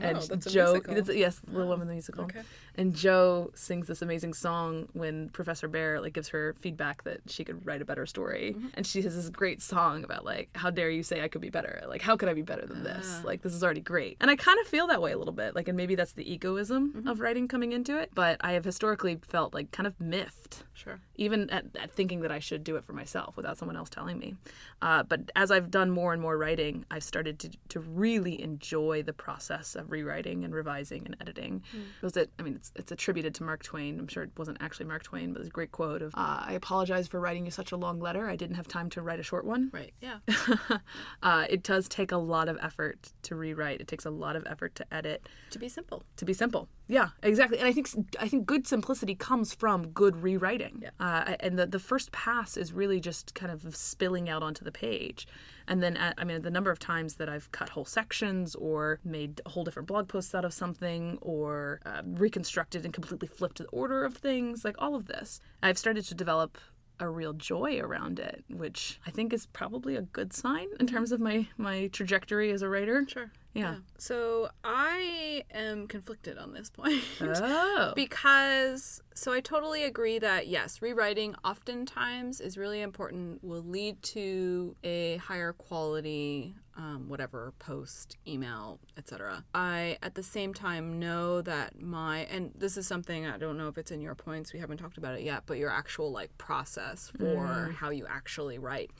[0.00, 0.80] And Oh, that's a Jo,
[1.12, 2.24] yes, Little Women, the musical.
[2.24, 2.42] okay.
[2.76, 7.44] And Jo sings this amazing song when Professor Bhaer like gives her feedback that she
[7.44, 8.66] could write a better story, Mm-hmm.
[8.74, 11.50] and she has this great song about like, how dare you say I could be
[11.50, 11.82] better?
[11.88, 13.06] Like, how could I be better than this?
[13.20, 13.22] Ah.
[13.24, 14.16] Like, this is already great.
[14.20, 16.30] And I kind of feel that way a little bit, like, and maybe that's the
[16.30, 17.08] egoism Mm-hmm.
[17.08, 18.10] of writing coming into it.
[18.14, 20.98] But I have historically felt like kind of miffed Sure.
[21.14, 24.18] even at, at thinking that I should do it for myself without someone else telling
[24.18, 24.34] me.
[24.82, 29.02] Uh, but as I've done more and more writing, I've started to, to really enjoy
[29.02, 31.62] the process of rewriting and revising and editing.
[32.02, 32.30] Was it?
[32.38, 33.98] I mean, it's, it's attributed to Mark Twain.
[33.98, 36.52] I'm sure it wasn't actually Mark Twain, but there's a great quote of, uh, "I
[36.52, 38.28] apologize for writing you such a long letter.
[38.28, 39.92] I didn't have time to write a short one." Right.
[40.00, 40.18] Yeah.
[41.22, 43.80] uh, it does take a lot of effort to rewrite.
[43.80, 46.04] It takes a lot of effort to edit to be simple.
[46.16, 46.68] to be simple.
[46.86, 47.58] Yeah, exactly.
[47.58, 47.88] And I think
[48.20, 50.82] I think good simplicity comes from good rewriting.
[50.82, 50.90] Yeah.
[51.00, 54.72] Uh, and the the first pass is really just kind of spilling out onto the
[54.72, 55.26] page,
[55.66, 59.00] and then uh, I mean the number of times that I've cut whole sections or
[59.02, 63.66] made whole different blog posts out of something or uh, reconstructed and completely flipped the
[63.66, 66.58] order of things, like all of this, I've started to develop
[67.00, 71.12] a real joy around it, which I think is probably a good sign in terms
[71.12, 73.06] of my my trajectory as a writer.
[73.08, 73.30] Sure.
[73.54, 73.76] Yeah.
[73.98, 77.02] So I am conflicted on this point.
[77.20, 77.92] Oh.
[78.04, 84.74] Because, so I totally agree that yes, rewriting oftentimes is really important, will lead to
[84.82, 89.44] a higher quality, um, whatever, post, email, etc.
[89.54, 93.68] I, at the same time, know that my, and this is something I don't know
[93.68, 96.36] if it's in your points, we haven't talked about it yet, but your actual like
[96.36, 98.90] process for how you actually write.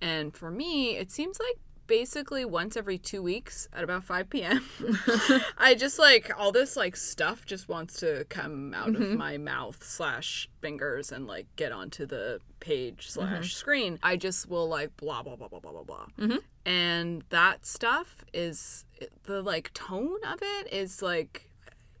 [0.00, 1.58] And for me, it seems like
[1.92, 4.64] basically once every two weeks at about 5 p.m.
[5.58, 9.18] I just like all this like stuff just wants to come out of mm-hmm.
[9.18, 13.20] my mouth slash fingers and like get onto the page mm-hmm.
[13.20, 13.98] slash screen.
[14.02, 16.06] I just will like blah blah blah blah blah blah blah.
[16.18, 16.38] Mm-hmm.
[16.64, 18.86] And that stuff is
[19.24, 21.51] the like tone of it is like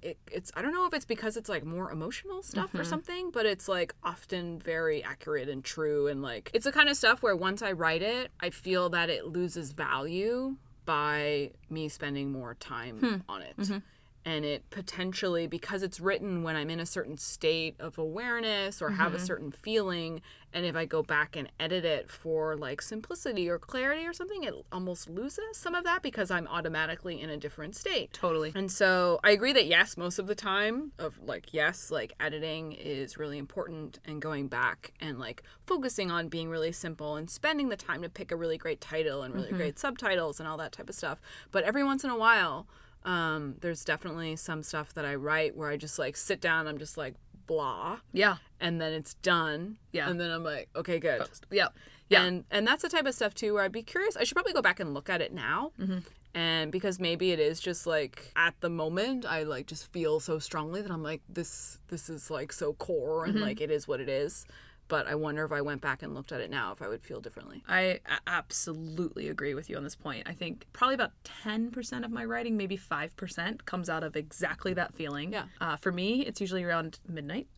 [0.02, 2.86] it, it's I don't know if it's because it's like more emotional stuff or mm-hmm.
[2.86, 6.96] something, but it's like often very accurate and true and like it's the kind of
[6.96, 12.32] stuff where once I write it, I feel that it loses value by me spending
[12.32, 13.16] more time hmm.
[13.28, 13.56] on it.
[13.56, 13.78] Mm-hmm.
[14.24, 18.90] And it potentially, because it's written when I'm in a certain state of awareness or
[18.90, 19.26] have a mm-hmm.
[19.26, 24.06] certain feeling, and if I go back and edit it for like simplicity or clarity
[24.06, 28.12] or something, it almost loses some of that because I'm automatically in a different state.
[28.12, 28.52] Totally.
[28.54, 32.72] And so I agree that yes, most of the time of like yes, like editing
[32.72, 37.70] is really important and going back and like focusing on being really simple and spending
[37.70, 39.56] the time to pick a really great title and really mm-hmm.
[39.56, 41.20] great subtitles and all that type of stuff.
[41.50, 42.66] But every once in a while,
[43.04, 46.78] um, there's definitely some stuff that I write where I just like sit down, I'm
[46.78, 47.14] just like
[47.46, 48.36] blah, Yeah.
[48.60, 49.76] and then it's done.
[49.92, 50.08] Yeah.
[50.08, 51.22] And then I'm like, okay, good.
[51.50, 51.68] Yeah.
[52.08, 52.22] Yeah.
[52.24, 54.16] And and that's the type of stuff too where I'd be curious.
[54.16, 55.72] I should probably go back and look at it now.
[55.80, 55.98] Mm-hmm.
[56.34, 60.38] And because maybe it is just like at the moment I like just feel so
[60.38, 63.30] strongly that I'm like this this is like so core Mm-hmm.
[63.36, 64.44] and like it is what it is.
[64.88, 67.02] But I wonder if I went back and looked at it now if I would
[67.02, 67.62] feel differently.
[67.66, 70.28] I absolutely agree with you on this point.
[70.28, 71.12] I think probably about
[71.44, 75.32] 10% of my writing, maybe 5%, comes out of exactly that feeling.
[75.32, 75.44] Yeah.
[75.60, 77.48] Uh, for me, it's usually around midnight.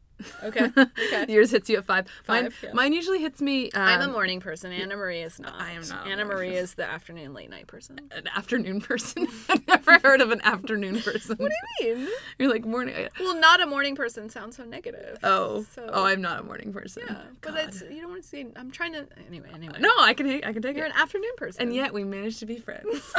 [0.42, 0.70] Okay.
[0.76, 1.26] Okay.
[1.32, 2.06] Yours hits you at five.
[2.28, 2.72] mine, Five, yeah.
[2.72, 3.70] mine usually hits me.
[3.72, 4.72] Um, I'm a morning person.
[4.72, 5.54] Anna Marie is not.
[5.60, 7.98] I am not Anna Marie is the afternoon late night person.
[8.10, 9.26] an afternoon person.
[9.48, 11.36] I've never heard of an afternoon person.
[11.36, 11.50] What
[11.80, 12.08] do you mean?
[12.38, 13.08] You're like morning.
[13.20, 15.18] Well, not a morning person sounds so negative.
[15.22, 17.04] Oh, So- oh, I'm not a morning person.
[17.06, 17.64] yeah, but God.
[17.68, 18.46] it's you don't want to see.
[18.56, 19.48] I'm trying to anyway.
[19.54, 20.26] Anyway, no, I can.
[20.44, 20.92] I can take you're it.
[20.94, 21.62] an afternoon person.
[21.62, 23.12] and yet we managed to be friends.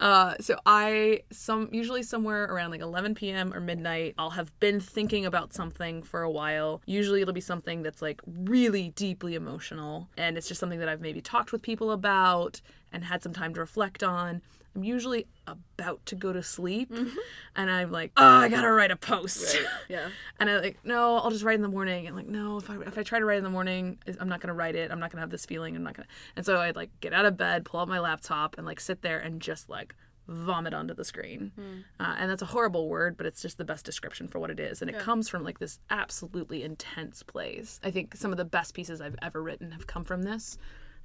[0.00, 3.52] Uh, so I some usually somewhere around like 11 p.m.
[3.52, 6.80] or midnight, I'll have been thinking about something for a while.
[6.86, 11.02] Usually it'll be something that's like really deeply emotional, and it's just something that I've
[11.02, 14.40] maybe talked with people about and had some time to reflect on.
[14.74, 17.16] I'm usually about to go to sleep, mm-hmm.
[17.56, 19.58] and I'm like, oh, I gotta write a post.
[19.88, 20.08] yeah.
[20.38, 22.06] And I'm like, no, I'll just write in the morning.
[22.06, 24.40] And like, no, if I if I try to write in the morning, I'm not
[24.40, 24.90] gonna write it.
[24.90, 25.76] I'm not gonna have this feeling.
[25.76, 26.08] I'm not gonna.
[26.36, 29.02] And so I'd like get out of bed, pull out my laptop, and like sit
[29.02, 29.94] there and just like
[30.30, 31.52] vomit onto the screen.
[31.56, 32.02] Hmm.
[32.02, 34.60] Uh, and that's a horrible word, but it's just the best description for what it
[34.60, 34.80] is.
[34.80, 37.80] And it comes from like this absolutely intense place.
[37.82, 40.56] I think some of the best pieces I've ever written have come from this.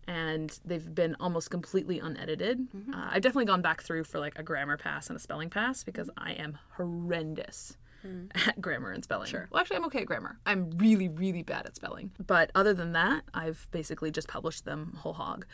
[0.07, 2.67] And they've been almost completely unedited.
[2.93, 5.83] Uh, I've definitely gone back through for like a grammar pass and a spelling pass
[5.83, 7.77] because I am horrendous
[8.47, 9.27] at grammar and spelling.
[9.27, 9.47] Sure.
[9.51, 10.37] Well, actually, I'm okay at grammar.
[10.45, 12.11] I'm really, really bad at spelling.
[12.25, 15.45] But other than that, I've basically just published them whole hog.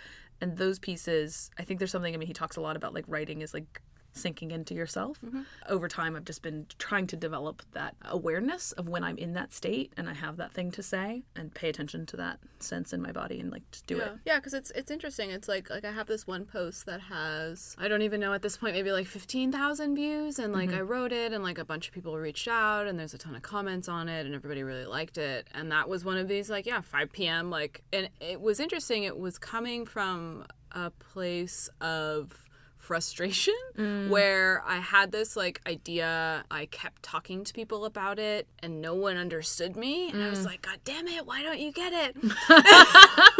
[0.41, 3.05] And those pieces, I think there's something, I mean, he talks a lot about like
[3.07, 3.81] writing is like
[4.13, 5.17] sinking into yourself.
[5.25, 5.41] Mm-hmm.
[5.67, 9.53] Over time, I've just been trying to develop that awareness of when I'm in that
[9.53, 13.01] state and I have that thing to say and pay attention to that sense in
[13.01, 14.19] my body and like just do Yeah, it.
[14.25, 15.29] yeah, because it's it's interesting.
[15.29, 18.41] It's like like I have this one post that has I don't even know at
[18.41, 20.79] this point maybe like fifteen thousand views, and like mm-hmm.
[20.79, 23.35] I wrote it, and like a bunch of people reached out, and there's a ton
[23.35, 26.49] of comments on it, and everybody really liked it, and that was one of these
[26.49, 27.49] like yeah five p.m.
[27.49, 29.03] like, and it was interesting.
[29.03, 32.45] It was coming from a place of
[32.81, 34.09] frustration mm.
[34.09, 38.95] where I had this like idea I kept talking to people about it and no
[38.95, 40.45] one understood me and I was mm.
[40.45, 42.17] like god damn it why don't you get it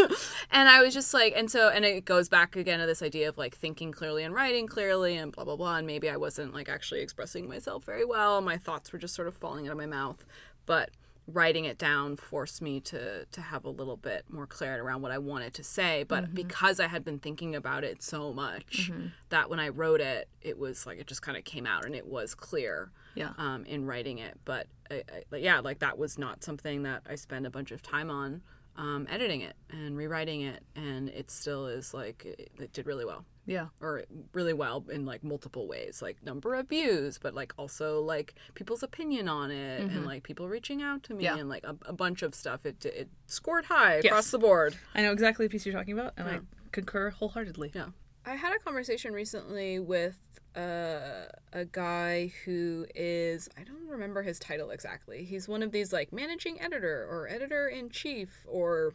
[0.52, 3.30] and I was just like, and so, and it goes back again to this idea
[3.30, 5.78] of like thinking clearly and writing clearly and blah, blah, blah.
[5.78, 8.42] And maybe I wasn't like actually expressing myself very well.
[8.42, 10.26] My thoughts were just sort of falling out of my mouth.
[10.66, 10.92] But
[11.28, 15.12] writing it down forced me to to have a little bit more clarity around what
[15.12, 16.04] I wanted to say.
[16.04, 18.92] But because I had been thinking about it so much
[19.30, 21.96] that when I wrote it, it was like it just kind of came out and
[21.96, 23.32] it was clear Yeah.
[23.38, 24.40] um, in writing it.
[24.46, 27.82] But I, I, yeah, like that was not something that I spend a bunch of
[27.82, 28.42] time on
[28.76, 33.06] um, editing it and rewriting it, and it still is like it, it did really
[33.06, 33.68] well, Yeah.
[33.82, 38.36] or really well in like multiple ways, like number of views, but like also like
[38.54, 41.36] people's opinion on it, and like people reaching out to me, Mm-hmm.
[41.36, 41.42] Yeah.
[41.42, 42.66] and like a, a bunch of stuff.
[42.66, 44.76] It it scored high across the board.
[44.96, 46.40] I know exactly the piece you're talking about, and I
[46.72, 47.72] concur wholeheartedly.
[47.74, 47.88] Yeah.
[48.26, 50.20] I had a conversation recently with
[50.56, 55.24] uh, a guy who is I don't remember his title exactly.
[55.24, 58.94] He's one of these like managing editor or editor in chief or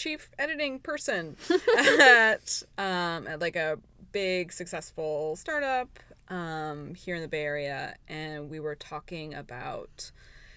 [0.00, 1.36] chief editing person
[1.78, 3.78] at um, at like a
[4.12, 5.98] big successful startup
[6.28, 10.10] um, here in the Bay Area, and we were talking about.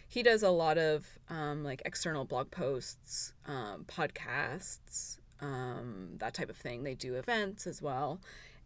[0.07, 6.51] He does a lot of um, like external blog posts, um, podcasts, um, that type
[6.51, 6.83] of thing.
[6.83, 8.21] They do events as well,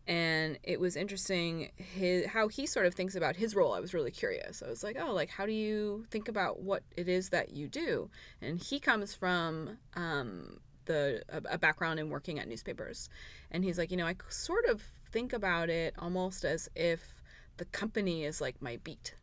[0.07, 3.73] and it was interesting his how he sort of thinks about his role.
[3.73, 4.61] I was really curious.
[4.61, 7.67] I was like, oh, like how do you think about what it is that you
[7.67, 8.09] do?
[8.41, 13.09] And he comes from um, the a, a background in working at newspapers,
[13.51, 17.21] and he's like, you know, I sort of think about it almost as if
[17.57, 19.15] the company is like my beat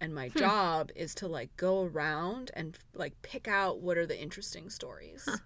[0.00, 0.38] and my hmm.
[0.38, 5.26] job is to like go around and like pick out what are the interesting stories
[5.28, 5.36] huh.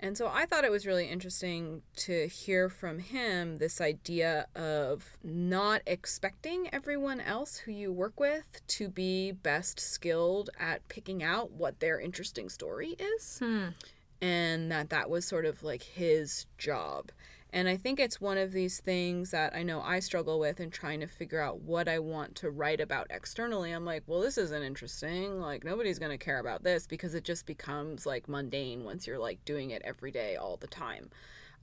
[0.00, 5.16] and so i thought it was really interesting to hear from him this idea of
[5.22, 11.50] not expecting everyone else who you work with to be best skilled at picking out
[11.50, 13.68] what their interesting story is hmm.
[14.20, 17.10] And that that was sort of like his job
[17.54, 20.70] and I think it's one of these things that I know I struggle with in
[20.70, 23.70] trying to figure out what I want to write about externally.
[23.70, 25.40] I'm like, well, this isn't interesting.
[25.40, 29.20] Like, nobody's going to care about this because it just becomes like mundane once you're
[29.20, 31.10] like doing it every day all the time.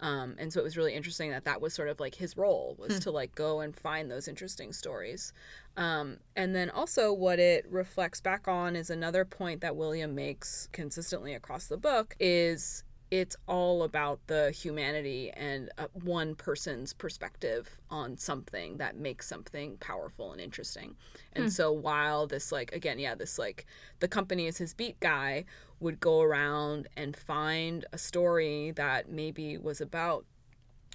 [0.02, 2.76] Um, and so it was really interesting that that was sort of like his role
[2.80, 3.00] was hmm.
[3.02, 5.32] to like go and find those interesting stories.
[5.78, 10.68] Um, and then also what it reflects back on is another point that William makes
[10.72, 17.78] consistently across the book is it's all about the humanity and uh, one person's perspective
[17.90, 20.96] on something that makes something powerful and interesting.
[21.34, 21.50] And hmm.
[21.50, 23.66] so while this like again, yeah, this like
[24.00, 25.46] the company is his beat guy
[25.82, 30.26] would go around and find a story that maybe was about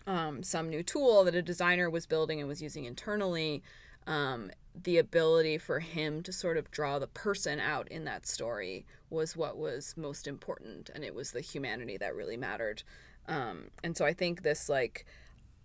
[0.07, 3.62] um, some new tool that a designer was building and was using internally
[4.07, 8.87] um, the ability for him to sort of draw the person out in that story
[9.11, 12.82] was what was most important and it was the humanity that really mattered
[13.26, 15.07] um, and so i think this like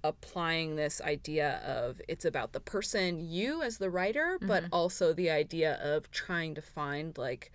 [0.03, 4.73] applying this idea of it's about the person you as the writer but mm-hmm.
[4.73, 7.51] also the idea of trying to find like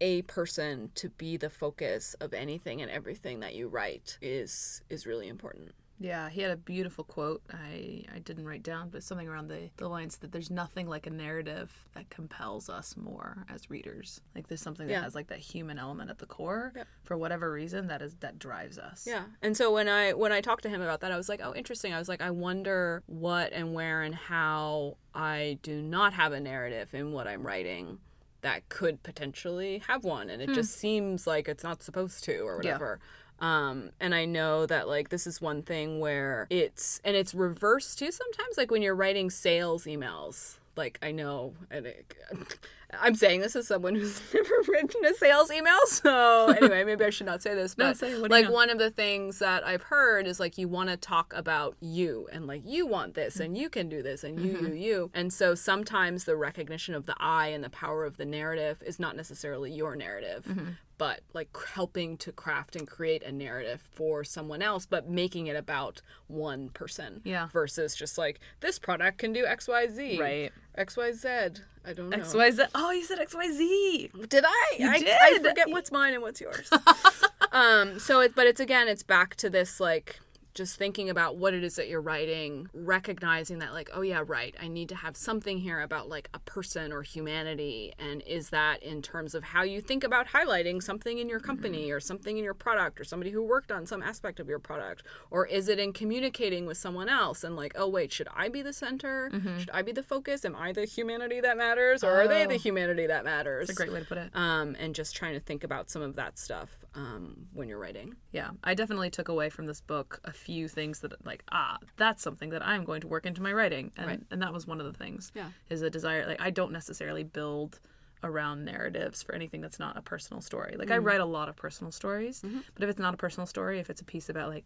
[0.00, 5.06] a person to be the focus of anything and everything that you write is is
[5.06, 7.42] really important yeah, he had a beautiful quote.
[7.52, 11.06] I, I didn't write down, but something around the, the lines that there's nothing like
[11.06, 14.20] a narrative that compels us more as readers.
[14.34, 15.02] Like there's something that yeah.
[15.02, 16.72] has like that human element at the core.
[16.76, 16.84] Yeah.
[17.02, 19.06] For whatever reason, that is that drives us.
[19.06, 19.24] Yeah.
[19.42, 21.52] And so when I when I talked to him about that, I was like, oh,
[21.54, 21.92] interesting.
[21.92, 26.40] I was like, I wonder what and where and how I do not have a
[26.40, 27.98] narrative in what I'm writing
[28.42, 30.54] that could potentially have one, and it hmm.
[30.54, 33.00] just seems like it's not supposed to or whatever.
[33.00, 33.08] Yeah.
[33.40, 37.98] Um, and I know that like this is one thing where it's and it's reversed
[37.98, 40.57] too sometimes, like when you're writing sales emails.
[40.78, 42.14] Like I know, and it,
[43.00, 45.76] I'm saying this as someone who's never written a sales email.
[45.88, 48.54] So anyway, maybe I should not say this, but no, say, like you know?
[48.54, 52.28] one of the things that I've heard is like you want to talk about you
[52.32, 54.66] and like you want this and you can do this and you, mm-hmm.
[54.68, 55.10] you, you.
[55.14, 59.00] And so sometimes the recognition of the I and the power of the narrative is
[59.00, 64.24] not necessarily your narrative, mm-hmm but like helping to craft and create a narrative for
[64.24, 67.22] someone else, but making it about one person.
[67.24, 67.48] Yeah.
[67.52, 70.20] Versus just like this product can do X Y Z.
[70.20, 70.52] Right.
[70.74, 71.28] X Y Z.
[71.28, 72.16] I don't know.
[72.16, 72.64] X Y Z.
[72.74, 74.10] Oh, you said X Y Z.
[74.28, 74.76] Did I?
[74.78, 75.08] You I, did.
[75.08, 76.70] I forget what's mine and what's yours.
[77.52, 77.98] um.
[77.98, 80.20] So it, but it's again, it's back to this like
[80.58, 84.54] just thinking about what it is that you're writing, recognizing that, like, oh, yeah, right,
[84.60, 87.94] I need to have something here about like a person or humanity.
[87.98, 91.84] And is that in terms of how you think about highlighting something in your company
[91.84, 91.94] mm-hmm.
[91.94, 95.04] or something in your product or somebody who worked on some aspect of your product?
[95.30, 98.60] Or is it in communicating with someone else and like, oh, wait, should I be
[98.60, 99.30] the center?
[99.32, 99.58] Mm-hmm.
[99.60, 100.44] Should I be the focus?
[100.44, 102.02] Am I the humanity that matters?
[102.02, 102.24] Or oh.
[102.24, 102.58] are they the oh.
[102.58, 103.68] humanity that matters?
[103.68, 104.30] That's a great way to put it.
[104.34, 108.14] Um, and just trying to think about some of that stuff um, when you're writing.
[108.32, 112.22] Yeah, I definitely took away from this book a few things that like ah that's
[112.22, 114.20] something that I'm going to work into my writing, and right.
[114.30, 115.30] and that was one of the things.
[115.34, 117.78] Yeah, is a desire like I don't necessarily build
[118.24, 120.74] around narratives for anything that's not a personal story.
[120.76, 120.94] Like mm-hmm.
[120.94, 122.60] I write a lot of personal stories, mm-hmm.
[122.74, 124.64] but if it's not a personal story, if it's a piece about like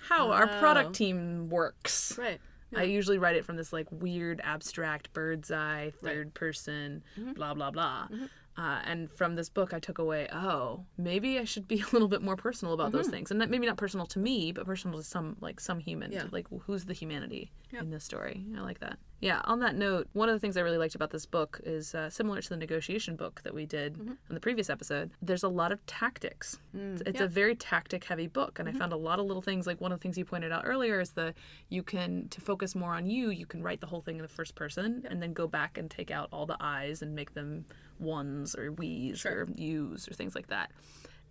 [0.00, 0.32] how oh.
[0.32, 0.92] our product oh.
[0.92, 2.40] team works, right.
[2.72, 2.80] Yeah.
[2.80, 6.34] I usually write it from this like weird abstract bird's eye third right.
[6.34, 7.34] person mm-hmm.
[7.34, 8.08] blah blah blah.
[8.56, 11.92] Mm-hmm Uh, and from this book, I took away, oh, maybe I should be a
[11.92, 14.66] little bit more personal about those things, and that maybe not personal to me, but
[14.66, 16.12] personal to some like some human.
[16.12, 16.24] Yeah.
[16.30, 18.44] Like who's the humanity in this story?
[18.56, 18.98] I like that.
[19.20, 19.40] Yeah.
[19.44, 22.10] On that note, one of the things I really liked about this book is uh,
[22.10, 23.96] similar to the negotiation book that we did
[24.28, 25.12] in the previous episode.
[25.22, 26.58] There's a lot of tactics.
[26.74, 29.66] it's it's a very tactic heavy book, and I found a lot of little things.
[29.66, 31.34] Like one of the things you pointed out earlier is the
[31.68, 33.30] you can to focus more on you.
[33.30, 35.88] You can write the whole thing in the first person, and then go back and
[35.90, 37.64] take out all the I's and make them
[38.02, 40.70] ones or we's or you's or things like that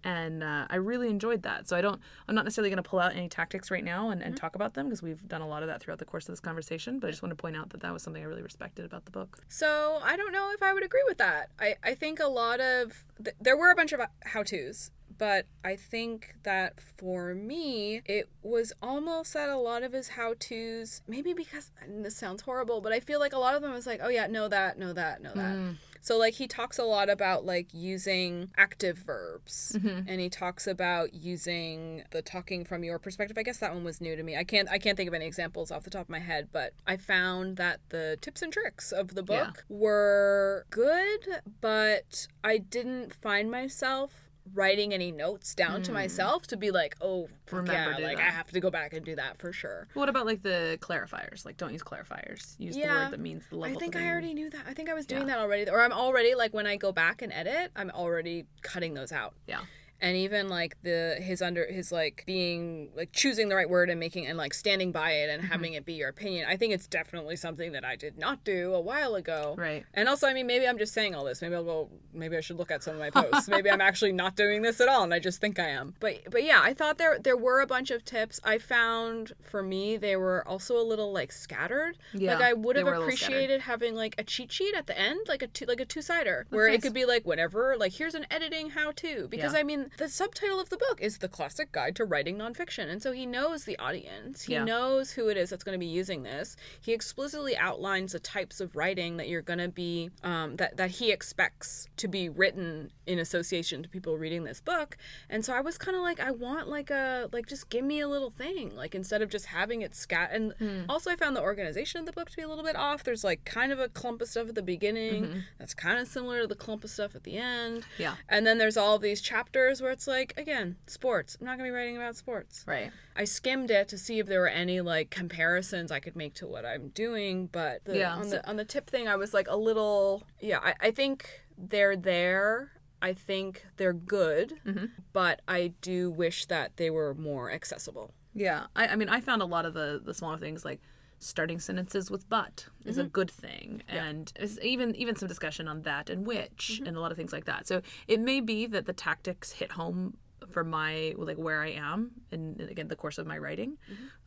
[0.04, 1.68] and uh, I really enjoyed that.
[1.68, 4.22] So I don't, I'm not necessarily going to pull out any tactics right now and,
[4.22, 6.34] and talk about them because we've done a lot of that throughout the course of
[6.34, 7.00] this conversation.
[7.00, 9.06] But I just want to point out that that was something I really respected about
[9.06, 9.40] the book.
[9.48, 11.50] So I don't know if I would agree with that.
[11.60, 15.46] I, I think a lot of th- there were a bunch of how tos, but
[15.64, 21.04] I think that for me it was almost that a lot of his how tos
[21.08, 23.86] maybe because and this sounds horrible, but I feel like a lot of them was
[23.86, 25.76] like, oh yeah, know that, know that, know that.
[26.02, 30.10] So like he talks a lot about like using active verbs mm-hmm.
[30.10, 33.38] and he talks about using the talking from your perspective.
[33.38, 34.36] I guess that one was new to me.
[34.36, 36.74] I can't I can't think of any examples off the top of my head, but
[36.88, 43.14] I found that the tips and tricks of the book were good, but I didn't
[43.14, 45.96] find myself writing any notes down to hmm.
[45.96, 48.28] myself to be like, oh, Remember yeah, like that.
[48.28, 49.88] I have to go back and do that for sure.
[49.94, 51.46] What about like the clarifiers?
[51.46, 52.56] Like, don't use clarifiers.
[52.60, 53.76] Use the word that means the level.
[53.76, 54.66] I think I already knew that.
[54.68, 55.36] I think I was doing Yeah.
[55.36, 55.70] that already.
[55.70, 59.34] Or I'm already like when I go back and edit, I'm already cutting those out.
[59.48, 59.62] Yeah.
[60.02, 64.00] And even like the his under his like being like choosing the right word and
[64.00, 65.40] making and like standing by it Mm-hmm.
[65.42, 66.48] and having it be your opinion.
[66.50, 69.54] I think it's definitely something that I did not do a while ago.
[69.58, 69.86] Right.
[69.94, 71.42] And also, I mean, maybe I'm just saying all this.
[71.44, 71.90] Maybe I'll go.
[72.14, 73.48] Maybe I should look at some of my posts.
[73.48, 75.94] maybe I'm actually not doing this at all, and I just think I am.
[76.00, 78.40] But but yeah, I thought there there were a bunch of tips.
[78.44, 81.98] I found for me they were also a little like scattered.
[82.14, 83.34] Yeah, like I would have were a little scattered.
[83.36, 86.02] appreciated having like a cheat sheet at the end, like a two like a two
[86.02, 87.76] sider, where it could be like whatever.
[87.78, 89.28] Like here's an editing how to.
[89.30, 89.60] Because Yeah.
[89.60, 93.02] I mean, the subtitle of the book is the classic guide to writing nonfiction, and
[93.02, 94.44] so he knows the audience.
[94.44, 94.64] He Yeah.
[94.64, 96.56] knows who it is that's going to be using this.
[96.80, 100.92] He explicitly outlines the types of writing that you're going to be um, that that
[100.92, 104.98] he expects to be written in association to people reading this book.
[105.30, 108.00] And so I was kind of like, I want like a like just give me
[108.00, 110.30] a little thing, like instead of just having it scat.
[110.34, 110.82] And Hmm.
[110.90, 113.04] also, I found the organization of the book to be a little bit off.
[113.04, 115.40] There's like kind of a clump of stuff at the beginning Mm-hmm.
[115.60, 117.86] that's kind of similar to the clump of stuff at the end.
[117.98, 118.16] Yeah.
[118.30, 121.38] And then there's all these chapters where it's like, again, sports.
[121.40, 122.64] I'm not going to be writing about sports.
[122.68, 122.92] Right.
[123.16, 126.48] I skimmed it to see if there were any like comparisons I could make to
[126.48, 129.48] what I'm doing, but the, Yeah, on the on the tip thing, I was like
[129.50, 130.60] a little yeah.
[130.62, 131.28] I, I think
[131.58, 132.72] they're there.
[133.02, 134.86] I think they're good, Mm-hmm.
[135.12, 138.14] but I do wish that they were more accessible.
[138.36, 140.80] Yeah, I, I mean, I found a lot of the the smaller things like
[141.22, 143.10] starting sentences with "but" is a mm-hmm.
[143.10, 146.88] good thing, and even even some discussion on that and which, mm-hmm.
[146.88, 147.68] and a lot of things like that.
[147.68, 150.18] So it may be that the tactics hit home
[150.52, 153.78] for my like where I am in, in, again the course of my writing,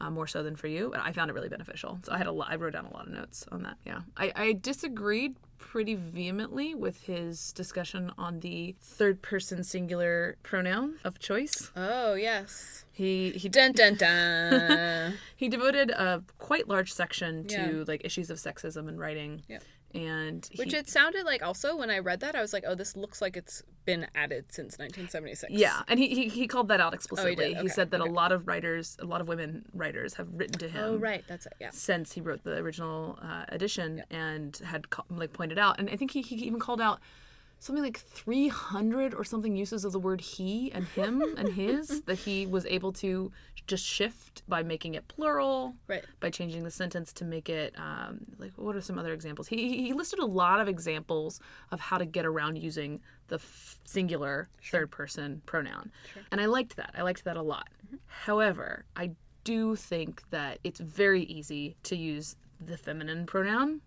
[0.01, 0.91] uh, more so than for you.
[0.93, 2.01] But I found it really beneficial.
[2.03, 2.51] So I had a lot.
[2.51, 3.77] I wrote down a lot of notes on that.
[3.87, 10.97] Yeah, I, I disagreed pretty vehemently with his discussion on the third person singular pronoun
[11.05, 11.71] of choice.
[11.77, 15.15] Oh yes, He he dun dun dun.
[15.37, 17.85] he devoted a quite large section to Yeah.
[17.87, 19.43] like issues of sexism in writing.
[19.49, 19.59] Yeah.
[19.95, 22.75] And he, Which it sounded like also when I read that I was like, oh,
[22.75, 25.53] this looks like it's been added since 1976.
[25.53, 27.37] yeah, and he, he he called that out explicitly.
[27.37, 27.59] did?
[27.59, 28.11] Okay, said that okay.
[28.11, 30.85] a lot of writers, a lot of women writers, have written to him.
[30.85, 31.55] Oh right, that's it.
[31.61, 31.71] Yeah.
[31.73, 36.11] Since he wrote the original uh, edition and had like pointed out, and I think
[36.11, 36.99] he, he even called out
[37.65, 42.19] something like 300 or something uses of the word he and him and his that
[42.19, 43.33] he was able to
[43.67, 46.05] just shift by making it plural Right.
[46.21, 49.49] by changing the sentence to make it um, like what are some other examples?
[49.49, 51.41] He, he- listed a lot of examples
[51.71, 55.91] of how to get around using the f- singular third person pronoun.
[56.31, 56.93] And i liked that.
[56.99, 57.69] I liked that a lot.
[58.07, 59.11] However i
[59.45, 63.81] do think that it's very easy to use the feminine pronoun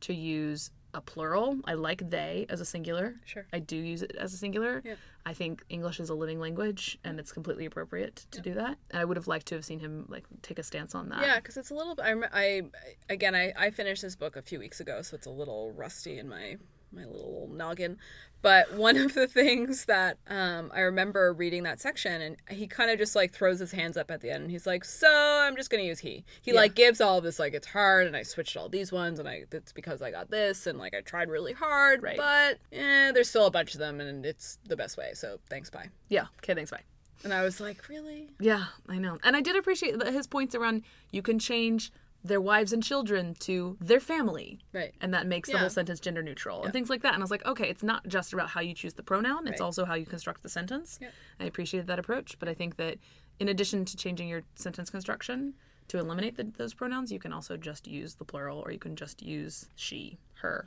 [0.00, 3.46] to use a plural i like they as a singular Sure.
[3.52, 4.94] i do use it as a singular Yeah.
[5.24, 8.76] I think English is a living language, and it's completely appropriate to do that.
[8.90, 11.22] And I would have liked to have seen him like take a stance on that.
[11.22, 11.96] Yeah, because it's a little.
[12.02, 12.62] I, I
[13.08, 16.18] again, I, I finished this book a few weeks ago, so it's a little rusty
[16.18, 16.56] in my
[16.92, 17.98] my little noggin.
[18.42, 22.90] But one of the things that um, I remember reading that section, and he kind
[22.90, 25.54] of just like throws his hands up at the end, and he's like, "So I'm
[25.54, 28.24] just gonna use he." He like gives all of this like it's hard, and I
[28.24, 31.28] switched all these ones, and I it's because I got this, and like I tried
[31.28, 32.16] really hard, Right.
[32.16, 35.12] but eh, there's still a bunch of them, and it's the best way.
[35.14, 35.90] So thanks, bye.
[36.08, 36.26] Yeah.
[36.38, 36.54] Okay.
[36.54, 36.72] Thanks.
[36.72, 36.82] Bye.
[37.22, 38.30] And I was like, really?
[38.40, 39.18] Yeah, I know.
[39.22, 40.82] And I did appreciate his points around
[41.12, 41.92] you can change
[42.24, 44.60] their wives and children to their family.
[44.72, 44.94] Right.
[45.00, 47.14] And that makes the whole sentence gender neutral and things like that.
[47.14, 49.60] And I was like, okay, it's not just about how you choose the pronoun, it's
[49.60, 49.64] Right.
[49.64, 50.98] also how you construct the sentence.
[51.00, 51.12] Yep.
[51.40, 52.98] I appreciated that approach, but I think that
[53.40, 55.54] in addition to changing your sentence construction
[55.88, 58.94] to eliminate the, those pronouns, you can also just use the plural or you can
[58.94, 60.66] just use she, her.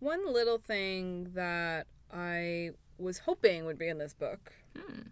[0.00, 4.52] One little thing that I was hoping would be in this book,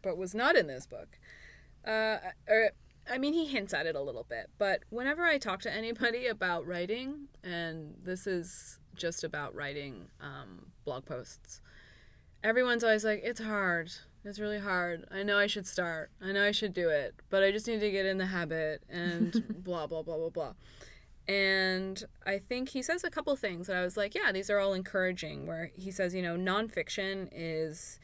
[0.02, 1.18] but was not in this book.
[1.86, 2.18] Uh,
[2.48, 2.70] or,
[3.10, 6.26] I mean, he hints at it a little bit, but whenever I talk to anybody
[6.28, 11.60] about writing, and this is just about writing um, blog posts,
[12.42, 13.92] everyone's always like, it's hard.
[14.24, 15.04] It's really hard.
[15.10, 16.10] I know I should start.
[16.20, 18.82] I know I should do it, but I just need to get in the habit
[18.88, 19.32] and
[19.64, 20.52] blah, blah, blah, blah, blah.
[21.28, 24.58] And I think he says a couple things that I was like, yeah, these are
[24.58, 25.46] all encouraging.
[25.46, 27.98] Where he says, you know, nonfiction is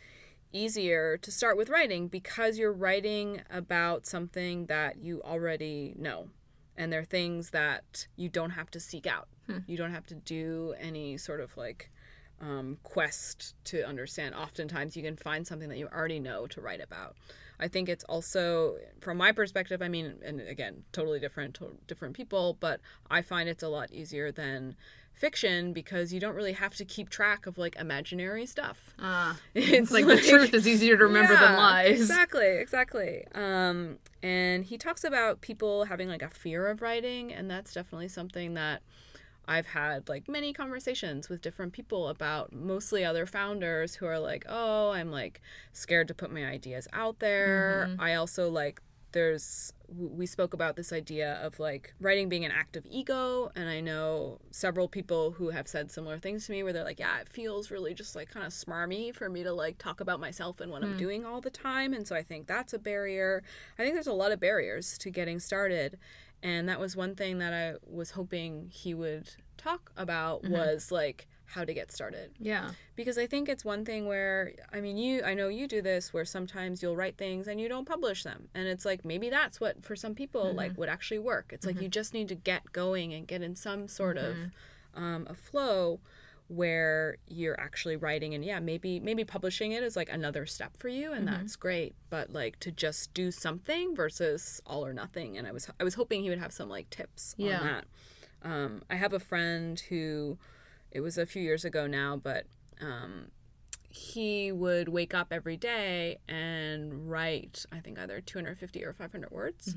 [0.52, 6.28] easier to start with writing because you're writing about something that you already know.
[6.76, 9.28] And they're things that you don't have to seek out.
[9.66, 11.90] You don't have to do any sort of like
[12.40, 14.34] um, quest to understand.
[14.34, 17.16] Oftentimes, you can find something that you already know to write about.
[17.60, 22.16] I think it's also, from my perspective, I mean, and again, totally different, to, different
[22.16, 22.80] people, but
[23.10, 24.74] I find it's a lot easier than
[25.22, 28.92] fiction because you don't really have to keep track of like imaginary stuff.
[28.98, 32.00] Ah, It's it's like, the truth is easier to remember than lies.
[32.00, 33.24] Exactly, exactly.
[33.32, 38.08] Um, and he talks about people having like a fear of writing, and that's definitely
[38.08, 38.82] something that
[39.46, 44.44] I've had like many conversations with different people about, mostly other founders who are like,
[44.48, 45.40] oh, I'm like
[45.72, 47.94] scared to put my ideas out there.
[48.00, 48.82] I also like,
[49.12, 53.50] there's, we spoke about this idea of like writing being an act of ego.
[53.54, 56.98] And I know several people who have said similar things to me where they're like,
[56.98, 60.20] yeah, it feels really just like kind of smarmy for me to like talk about
[60.20, 60.98] myself and what I'm hmm.
[60.98, 61.92] doing all the time.
[61.92, 63.42] And so I think that's a barrier.
[63.78, 65.98] I think there's a lot of barriers to getting started
[66.42, 70.54] and that was one thing that i was hoping he would talk about mm-hmm.
[70.54, 72.28] was like how to get started.
[72.38, 72.70] Yeah.
[72.96, 76.12] because i think it's one thing where i mean you i know you do this
[76.14, 78.40] where sometimes you'll write things and you don't publish them.
[78.54, 81.46] And it's like maybe that's what for some people like would actually work.
[81.54, 84.34] It's like you just need to get going and get in some sort of
[84.94, 86.00] um, a flow
[86.48, 88.34] where you're actually writing.
[88.34, 91.94] And yeah maybe maybe publishing it is like another step for you and that's great.
[92.10, 95.36] But like to just do something versus all or nothing.
[95.38, 97.58] And i was i was hoping he would have some like tips Yeah.
[97.60, 97.84] on that.
[98.44, 100.38] Um, i have a friend who
[100.92, 102.44] it was a few years ago now but
[102.80, 103.28] um,
[103.88, 109.74] he would wake up every day and write i think either 250 or 500 words.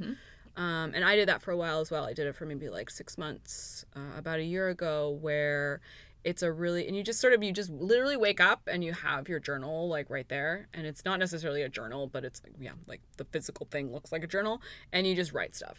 [0.58, 2.06] Um, and i did that for a while as well.
[2.06, 5.82] I did it for maybe like six months uh, about a year ago where
[6.24, 8.94] it's a really and you just sort of you just literally wake up and you
[8.94, 10.68] have your journal like right there.
[10.74, 14.12] And it's not necessarily a journal but it's like yeah like the physical thing looks
[14.14, 14.62] like a journal.
[14.94, 15.78] And you just write stuff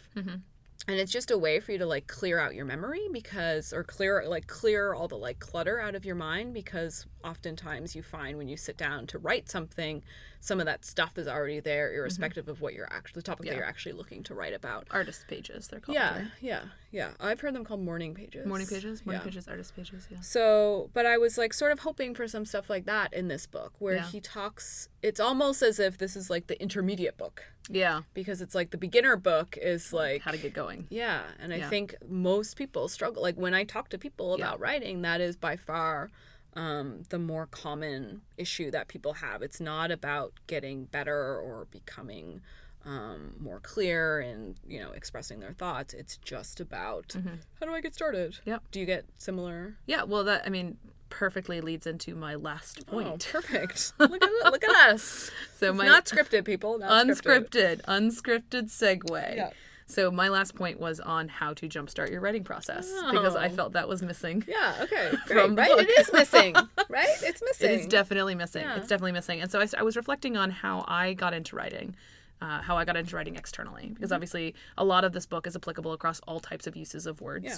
[0.87, 3.83] and it's just a way for you to like clear out your memory because or
[3.83, 8.37] clear like clear all the like clutter out of your mind because oftentimes you find
[8.37, 10.01] when you sit down to write something
[10.39, 11.99] some of that stuff is already there mm-hmm.
[11.99, 15.25] irrespective of what you're actually the topic that you're actually looking to write about Artist
[15.27, 15.95] pages, they're called.
[15.95, 16.27] yeah right?
[16.41, 16.61] yeah
[16.91, 19.25] yeah i've heard them called morning pages Morning pages, morning Yeah.
[19.25, 20.07] pages, artist pages.
[20.09, 20.21] Yeah.
[20.21, 23.45] so, but I was like sort of hoping for some stuff like that in this
[23.45, 24.05] book where Yeah.
[24.05, 28.01] he talks, it's almost as if this is like the intermediate book Yeah.
[28.13, 30.87] because it's like the beginner book is like, How to get going.
[30.89, 31.23] yeah.
[31.39, 33.21] And I think most people struggle.
[33.21, 36.09] Like when I talk to people about writing, that is by far
[36.55, 39.41] um, the more common issue that people have.
[39.41, 42.41] It's not about getting better or becoming
[42.85, 45.93] um, more clear and you know expressing their thoughts.
[45.93, 47.15] It's just about
[47.59, 48.37] how do I get started?
[48.45, 48.55] Mm-hmm.
[48.71, 50.03] Do you get similar Yeah.
[50.03, 50.77] Well, that I mean
[51.09, 53.27] perfectly leads into my last Oh, point.
[53.31, 53.93] perfect.
[53.99, 55.31] Look at look at us.
[55.57, 56.79] so It's my not scripted, people.
[56.79, 57.81] Not unscripted, scripted.
[57.83, 59.35] unscripted segue.
[59.35, 59.49] Yeah.
[59.89, 63.49] So my last point was on how to jumpstart your writing process because I Oh.
[63.49, 64.43] felt that was missing.
[64.47, 64.75] Yeah.
[64.81, 65.11] Okay.
[65.27, 65.41] Great.
[65.45, 65.71] From right.
[65.79, 66.55] It is missing.
[66.89, 67.07] right.
[67.23, 67.71] It's missing.
[67.71, 68.63] It's definitely missing.
[68.63, 68.75] Yeah.
[68.77, 69.41] It's definitely missing.
[69.41, 71.95] And so I was reflecting on how I got into writing,
[72.41, 73.93] uh, how I got into writing externally, Mm-hmm.
[73.93, 77.21] because obviously a lot of this book is applicable across all types of uses of
[77.21, 77.45] words.
[77.45, 77.57] Yeah.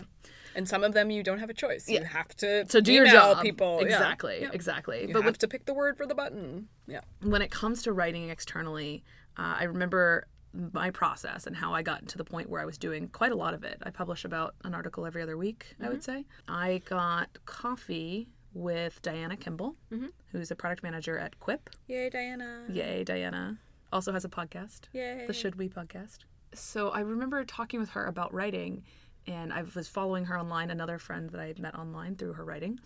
[0.55, 1.89] and some of them you don't have a choice.
[1.89, 2.01] Yeah.
[2.01, 3.41] You have to To do your job.
[3.41, 3.79] people.
[3.79, 4.39] Exactly.
[4.41, 4.49] Yeah.
[4.53, 5.01] Exactly.
[5.07, 6.67] You but have with, to pick the word for the button.
[6.85, 7.01] Yeah.
[7.23, 9.03] when it comes to writing externally,
[9.35, 12.77] uh, I remember my process and how I got to the point where I was
[12.77, 13.77] doing quite a lot of it.
[13.83, 15.91] I publish about an article every other week, I Mm-hmm.
[15.93, 16.25] would say.
[16.47, 20.07] I got coffee with Diana Kimball, Mm-hmm.
[20.31, 21.69] who's a product manager at Quip.
[21.87, 22.63] Yay, Diana.
[22.69, 23.57] Yay, Diana.
[23.93, 24.81] Also has a podcast.
[24.93, 25.25] Yay.
[25.27, 26.19] the Should We podcast.
[26.53, 28.83] So I remember talking with her about writing,
[29.27, 32.43] and I was following her online, another friend that I had met online through her
[32.45, 32.79] writing,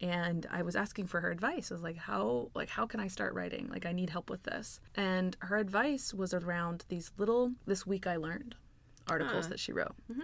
[0.00, 1.70] and I was asking for her advice.
[1.70, 3.68] I was like, how like how can I start writing?
[3.68, 4.80] Like I need help with this.
[4.94, 8.54] And her advice was around these little this week I learned
[9.08, 9.48] articles uh-huh.
[9.50, 9.94] that she wrote.
[10.10, 10.22] Mm-hmm.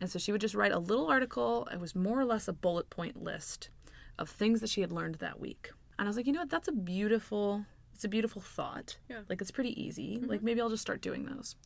[0.00, 1.68] And so she would just write a little article.
[1.72, 3.70] It was more or less a bullet point list
[4.18, 5.70] of things that she had learned that week.
[5.98, 6.50] And I was like, you know what?
[6.50, 7.64] That's a beautiful,
[7.94, 8.96] it's a beautiful thought.
[9.08, 9.20] Yeah.
[9.28, 10.18] Like it's pretty easy.
[10.18, 10.30] Mm-hmm.
[10.30, 11.56] Like maybe I'll just start doing those.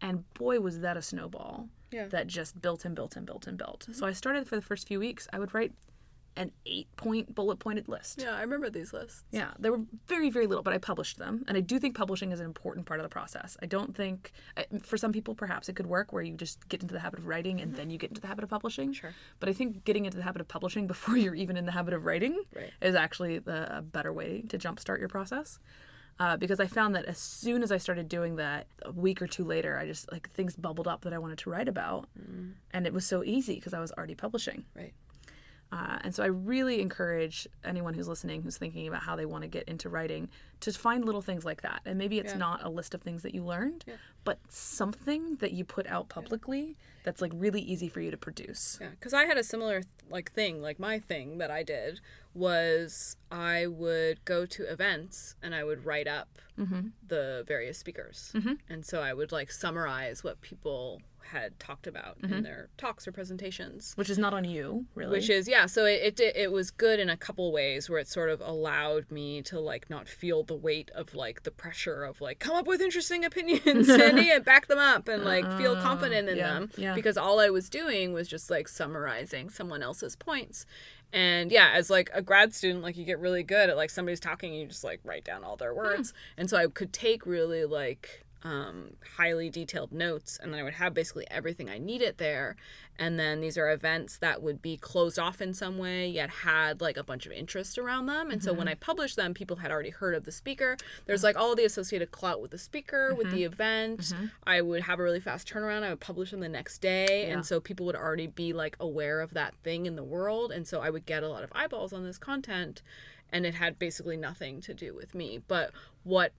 [0.00, 2.06] And boy, was that a snowball Yeah.
[2.08, 3.80] that just built and built and built and built.
[3.80, 3.92] Mm-hmm.
[3.94, 5.26] So I started for the first few weeks.
[5.32, 5.72] I would write
[6.36, 8.20] an eight point bullet pointed list.
[8.22, 9.24] Yeah, I remember these lists.
[9.30, 11.44] Yeah, they were very, very little, but I published them.
[11.46, 13.56] And I do think publishing is an important part of the process.
[13.62, 14.32] I don't think,
[14.82, 17.26] for some people, perhaps it could work where you just get into the habit of
[17.26, 18.92] writing and then you get into the habit of publishing.
[18.92, 19.12] Sure.
[19.40, 21.92] But I think getting into the habit of publishing before you're even in the habit
[21.94, 22.70] of writing Right.
[22.80, 25.58] is actually the, a better way to jumpstart your process.
[26.20, 29.26] Uh, because I found that as soon as I started doing that, a week or
[29.26, 32.06] two later, I just like things bubbled up that I wanted to write about,
[32.70, 34.64] and it was so easy because I was already publishing.
[34.76, 34.92] Right.
[35.72, 39.40] Uh, and so I really encourage anyone who's listening who's thinking about how they want
[39.42, 40.28] to get into writing
[40.60, 41.80] to find little things like that.
[41.86, 42.38] And maybe it's Yeah.
[42.38, 43.94] not a list of things that you learned, Yeah.
[44.22, 48.78] but something that you put out publicly that's like really easy for you to produce.
[48.80, 50.60] Yeah, because I had a similar like thing.
[50.60, 52.00] Like my thing that I did
[52.34, 56.28] was I would go to events and I would write up
[57.08, 58.32] the various speakers,
[58.68, 61.00] and so I would like summarize what people
[61.30, 63.92] had talked about in their talks or presentations.
[63.96, 65.12] Which is not on you, really.
[65.12, 68.08] Which is yeah, so it, it it was good in a couple ways where it
[68.08, 72.20] sort of allowed me to like not feel the weight of like the pressure of
[72.20, 76.28] like come up with interesting opinions, Sandi, and back them up and like feel confident
[76.28, 76.94] in Uh, yeah, them yeah.
[76.94, 80.66] because all I was doing was just like summarizing someone else's points.
[81.14, 84.18] And yeah, as like a grad student, like you get really good at like somebody's
[84.20, 86.14] talking, and you just like write down all their words.
[86.38, 90.74] And so I could take really like um, highly detailed notes, and then I would
[90.74, 92.56] have basically everything I needed there.
[92.98, 96.80] And then these are events that would be closed off in some way, yet had
[96.80, 98.30] like a bunch of interest around them.
[98.30, 98.72] And so when mm-hmm.
[98.72, 100.76] I published them, people had already heard of the speaker.
[101.06, 101.26] There's mm-hmm.
[101.26, 103.52] like all the associated clout with the speaker, with the mm-hmm.
[103.52, 104.12] event.
[104.46, 105.84] I would have a really fast turnaround.
[105.84, 107.26] I would publish them the next day.
[107.26, 107.34] Yeah.
[107.34, 110.52] And so people would already be like aware of that thing in the world.
[110.52, 112.82] And so I would get a lot of eyeballs on this content.
[113.32, 115.40] And it had basically nothing to do with me.
[115.48, 115.70] But
[116.04, 116.32] what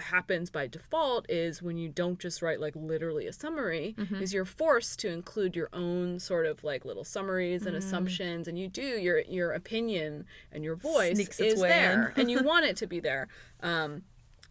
[0.00, 4.22] happens by default is when you don't just write like literally a summary Mm-hmm.
[4.22, 7.66] is you're forced to include your own sort of like little summaries Mm.
[7.68, 12.30] and assumptions and you do your your opinion and your voice Sneaks is there and
[12.30, 13.28] you want it to be there
[13.62, 14.02] um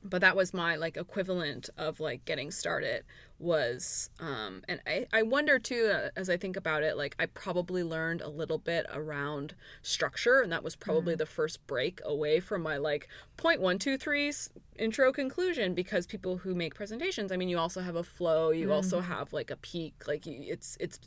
[0.03, 3.03] but that was my like equivalent of like getting started
[3.41, 7.25] was um and i i wonder too uh, as i think about it like i
[7.25, 12.39] probably learned a little bit around structure and that was probably the first break away
[12.39, 13.07] from my like
[13.37, 14.31] point one two three
[14.77, 18.71] intro conclusion because people who make presentations i mean you also have a flow you
[18.71, 20.99] also have like a peak like you, it's it's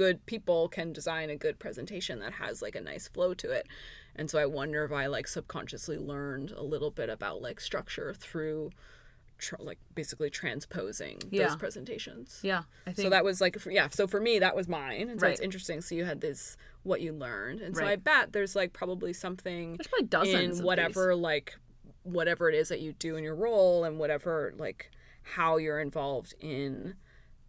[0.00, 3.66] good people can design a good presentation that has like a nice flow to it.
[4.16, 8.14] And so i wonder if i like subconsciously learned a little bit about like structure
[8.14, 8.70] through
[9.40, 11.48] tr- like basically transposing Yeah.
[11.48, 12.38] those presentations.
[12.42, 15.08] Yeah, I think so that was like for, yeah so for me that was mine
[15.10, 18.32] and so it's interesting so you had this what you learned and so i bet
[18.32, 21.56] there's like probably something there's probably dozens in whatever like
[22.04, 24.90] whatever it is that you do in your role and whatever like
[25.22, 26.94] how you're involved in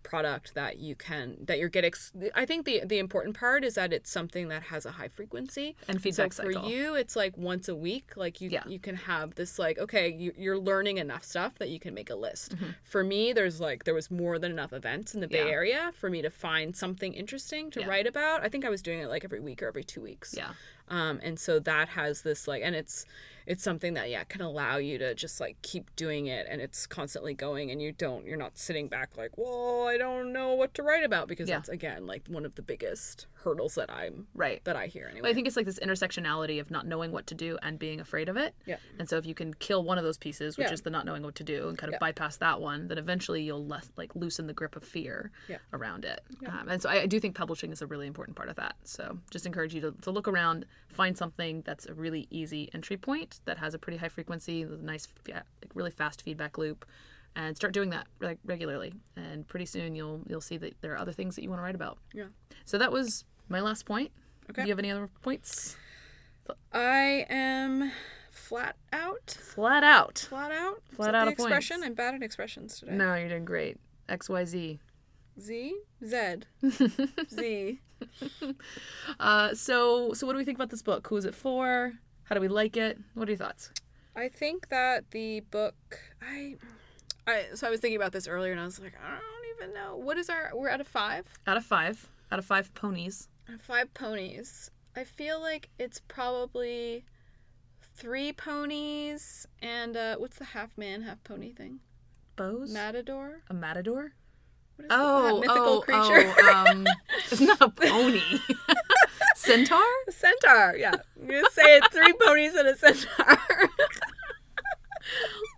[0.03, 1.93] product that you can that you're getting
[2.35, 5.75] i think the the important part is that it's something that has a high frequency
[5.87, 6.69] And feedback so for cycle.
[6.69, 8.63] you it's like once a week like you Yeah.
[8.67, 12.09] you can have this like okay you, you're learning enough stuff that you can make
[12.09, 12.71] a list Mm-hmm.
[12.83, 15.51] for me there's like there was more than enough events in the bay Yeah.
[15.51, 17.87] area for me to find something interesting to Yeah.
[17.87, 20.33] write about i think i was doing it like every week or every two weeks
[20.37, 20.51] Yeah.
[20.89, 23.05] um, and so that has this like and it's
[23.45, 26.85] it's something that yeah can allow you to just like keep doing it and it's
[26.85, 30.73] constantly going and you don't you're not sitting back like well i don't know what
[30.73, 31.57] to write about because Yeah.
[31.57, 34.63] that's again like one of the biggest hurdles that i'm Right.
[34.65, 37.35] that i hear anyway I think it's like this intersectionality of not knowing what to
[37.35, 38.53] do and being afraid of it.
[38.65, 38.77] Yeah.
[38.99, 40.73] And so if you can kill one of those pieces, which Yeah.
[40.73, 41.99] is the not knowing what to do, and kind of Yeah.
[41.99, 45.59] bypass that one, then eventually you'll less like loosen the grip of fear Yeah.
[45.71, 46.21] around it.
[46.45, 48.75] Um, and so I, I do think publishing is a really important part of that.
[48.83, 52.97] So just encourage you to, to look around, find something that's a really easy entry
[52.97, 56.85] point that has a pretty high frequency, nice, yeah, like really fast feedback loop.
[57.35, 60.99] And start doing that reg- regularly, and pretty soon you'll you'll see that there are
[60.99, 61.97] other things that you want to write about.
[62.13, 62.25] yeah
[62.65, 64.11] So that was my last point.
[64.49, 64.63] Okay.
[64.63, 65.77] Do you have any other points?
[66.73, 67.91] i am
[68.31, 70.17] flat out Flat out.
[70.27, 71.51] flat out Flat out the of points.
[71.55, 73.77] expression i'm bad at expressions today No, you're doing great.
[74.09, 74.79] X Y Z.
[75.39, 76.35] z z
[77.29, 77.79] z
[79.19, 81.07] Uh, so so what do we think about this book?
[81.07, 81.93] Who is it for?
[82.31, 82.97] How do we like it?
[83.13, 83.71] What are your thoughts?
[84.15, 85.75] I think that the book
[86.21, 86.55] I
[87.27, 89.75] I so I was thinking about this earlier and I was like, I don't even
[89.75, 89.97] know.
[89.97, 91.25] What is our we're out of five?
[91.45, 92.07] Out of five.
[92.31, 93.27] Out of five ponies.
[93.49, 94.71] Out of five ponies.
[94.95, 97.03] I feel like it's probably
[97.81, 101.81] three ponies and uh what's the half man, half pony thing?
[102.37, 102.71] Bows.
[102.71, 103.41] Matador?
[103.49, 104.13] a matador.
[104.77, 106.33] What is Oh, that mythical oh, creature?
[106.39, 106.87] oh, um,
[107.29, 108.21] It's not a pony.
[109.41, 109.83] Centaur?
[110.07, 110.93] A centaur, yeah.
[111.19, 113.25] I'm gonna say it three ponies and a centaur.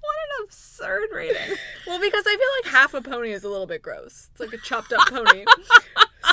[0.02, 1.58] What an absurd rating.
[1.86, 4.30] well, because I feel like half a pony is a little bit gross.
[4.32, 5.46] It's like a chopped up pony.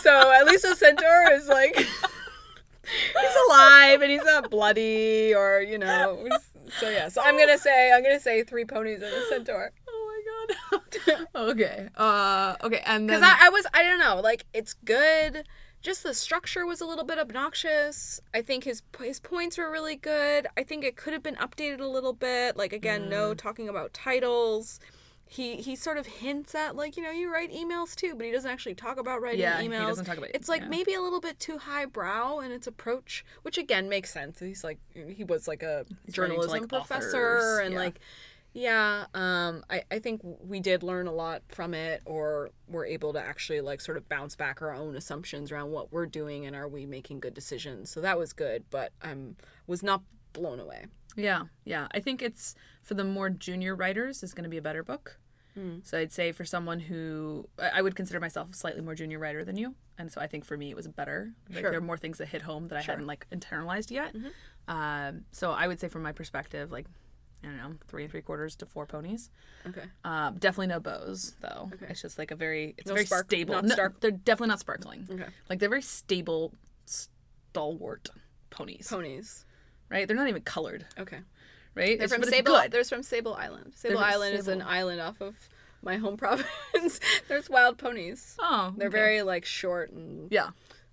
[0.03, 5.79] so at least a centaur is like he's alive and he's not bloody or you
[5.79, 6.27] know.
[6.79, 9.73] So yeah, so I'm gonna say I'm gonna say three ponies and a centaur.
[9.89, 10.23] Oh
[10.71, 10.79] my
[11.11, 11.27] god.
[11.51, 11.89] okay.
[11.97, 15.45] Uh okay, and then Because I, I was I don't know like it's good.
[15.83, 18.21] Just the structure was a little bit obnoxious.
[18.35, 20.47] I think his his points were really good.
[20.57, 22.57] I think it could have been updated a little bit.
[22.57, 23.37] Like again, no mm.
[23.39, 24.79] talking about titles.
[25.27, 28.33] He he sort of hints at like you know you write emails too, but he
[28.33, 29.87] doesn't actually talk about writing Yeah, he emails.
[29.87, 30.69] doesn't talk about- It's like yeah.
[30.69, 34.41] maybe a little bit too highbrow in its approach, which again makes sense.
[34.41, 37.81] He's like he was like a to, journalism like, professor authors, and yeah.
[37.81, 38.01] like
[38.53, 43.13] yeah, um, I, I think we did learn a lot from it, or we're able
[43.13, 46.57] to actually like sort of bounce back our own assumptions around what we're doing and
[46.57, 47.91] are we making good decisions.
[47.91, 49.37] So that was good, but I um,
[49.67, 50.03] was not
[50.33, 50.87] blown away.
[51.17, 51.89] Yeah, yeah.
[51.93, 55.19] I think it's for the more junior writers is going to be a better book.
[55.83, 59.45] So I'd say for someone who I would consider myself a slightly more junior writer
[59.45, 61.33] than you, and so I think for me it was better.
[61.51, 61.71] Like Sure.
[61.71, 64.15] there are more things that hit home that I hadn't like internalized yet.
[64.15, 64.29] Mm-hmm.
[64.75, 66.87] Um, so I would say from my perspective, like
[67.43, 69.31] I don't know, three and three quarters to four ponies.
[69.67, 69.85] Okay.
[70.05, 71.71] Um, definitely no bows though.
[71.75, 71.87] Okay.
[71.91, 73.63] It's just like a very it's No very spark- stable.
[73.63, 75.09] No, stark- they're definitely not sparkling.
[75.11, 75.27] Okay.
[75.49, 76.53] Like they're very stable,
[77.53, 78.09] stalwart
[78.51, 78.89] ponies.
[78.91, 79.45] Ponies.
[79.89, 80.07] Right?
[80.07, 80.87] They're not even colored.
[80.99, 81.19] Okay.
[81.75, 81.99] Right?
[81.99, 82.61] They're It's- from Sable.
[82.71, 83.73] There's from Sable Island.
[83.77, 85.35] Sable from Island is an island off of
[85.83, 87.01] my home province.
[87.29, 88.37] There's wild ponies.
[88.39, 88.97] Oh, They're okay.
[88.99, 90.51] very like short and yeah,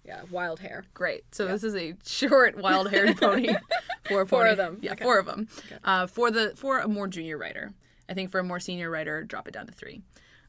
[0.08, 0.86] yeah, wild hair.
[0.94, 1.24] great.
[1.36, 3.50] So this is a short, wild-haired pony.
[4.08, 4.52] Four, Four pony.
[4.52, 4.80] of them.
[4.82, 5.04] Yeah, Okay.
[5.04, 5.50] four of them.
[5.84, 7.74] Uh, for the for a more junior writer,
[8.10, 10.02] I think for a more senior writer, drop it down to three.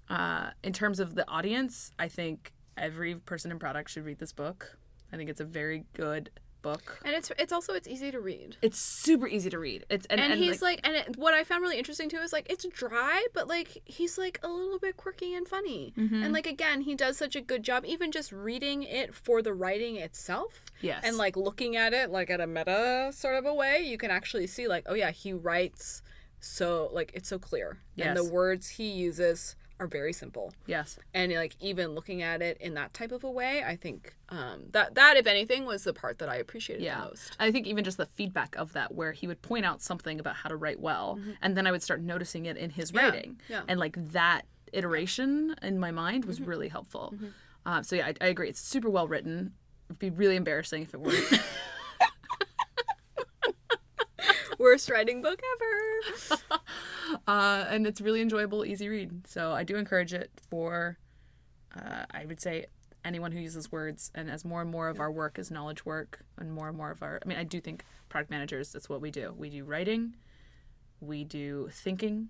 [0.09, 4.33] Uh, in terms of the audience, I think every person in product should read this
[4.33, 4.79] book.
[5.13, 6.31] I think it's a very good
[6.73, 7.01] book.
[7.05, 8.57] And it's it's also it's easy to read.
[8.63, 9.85] It's super easy to read.
[9.89, 12.33] It's and, and, and, he's like, and it, what I found really interesting too is
[12.33, 15.93] like it's dry, but like he's like a little bit quirky and funny.
[15.97, 16.23] Mm-hmm.
[16.23, 19.55] And like again, he does such a good job, even just reading it for the
[19.55, 20.65] writing itself.
[20.81, 21.01] Yes.
[21.05, 24.11] And like looking at it like at a meta sort of a way, you can
[24.11, 26.03] actually see like, oh yeah, he writes
[26.41, 31.33] so like it's so clear, and the words he uses are very simple yes, and
[31.33, 34.95] like even looking at it in that type of a way i think um, that
[34.97, 37.01] that if anything was the part that i appreciated yeah.
[37.03, 39.81] the most I think even just the feedback of that, where he would point out
[39.83, 42.93] something about how to write well, and then I would start noticing it in his
[42.93, 43.53] writing, Mm-hmm.
[43.53, 43.63] yeah.
[43.69, 44.43] and like that
[44.73, 46.51] iteration in my mind was Mm-hmm.
[46.51, 47.15] really helpful.
[47.65, 48.49] Uh, so yeah, I, I agree.
[48.49, 49.53] It's super well written.
[49.89, 51.25] It'd be really embarrassing if it weren't.
[54.59, 56.41] worst writing book ever
[57.27, 59.27] uh, and it's really enjoyable, easy read.
[59.27, 60.99] So I do encourage it for,
[61.77, 62.67] uh, I would say,
[63.05, 64.11] anyone who uses words.
[64.15, 66.91] And as more and more of our work is knowledge work, and more and more
[66.91, 69.35] of our, I mean, I do think product managers, that's what we do.
[69.37, 70.15] We do writing,
[71.01, 72.29] we do thinking,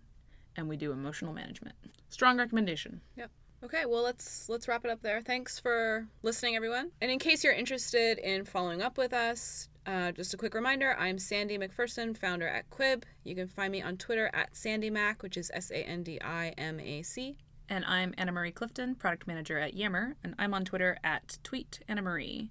[0.57, 1.77] and we do emotional management.
[2.09, 3.01] Strong recommendation.
[3.17, 3.31] Yep.
[3.65, 5.21] Okay, well let's let's wrap it up there.
[5.21, 6.93] Thanks for listening, everyone.
[7.01, 10.95] And in case you're interested in following up with us, uh, just a quick reminder:
[10.99, 13.05] I'm Sandi MacPherson, founder at Quibb.
[13.25, 16.55] You can find me on Twitter at SandiMac, which is S A N D I
[16.59, 17.39] M A C.
[17.71, 21.81] And I'm Anna Marie Clifton, product manager at Yammer, and I'm on Twitter at tweet
[21.89, 22.51] Anna Marie.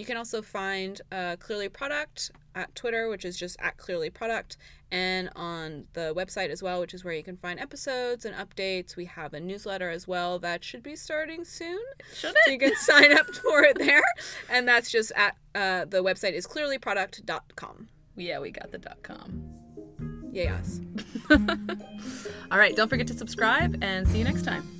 [0.00, 4.56] You can also find uh, Clearly Product at Twitter, which is just at Clearly Product,
[4.90, 8.96] and on the website as well, which is where you can find episodes and updates.
[8.96, 11.78] We have a newsletter as well that should be starting soon.
[12.14, 14.00] Should So you can sign up for it there,
[14.48, 17.88] and that's just at uh, the website is clearlyproduct.com.
[18.16, 19.52] Yeah, we got the dot com.
[20.32, 20.80] Yes.
[21.30, 24.79] All right, don't forget to subscribe and see you next time.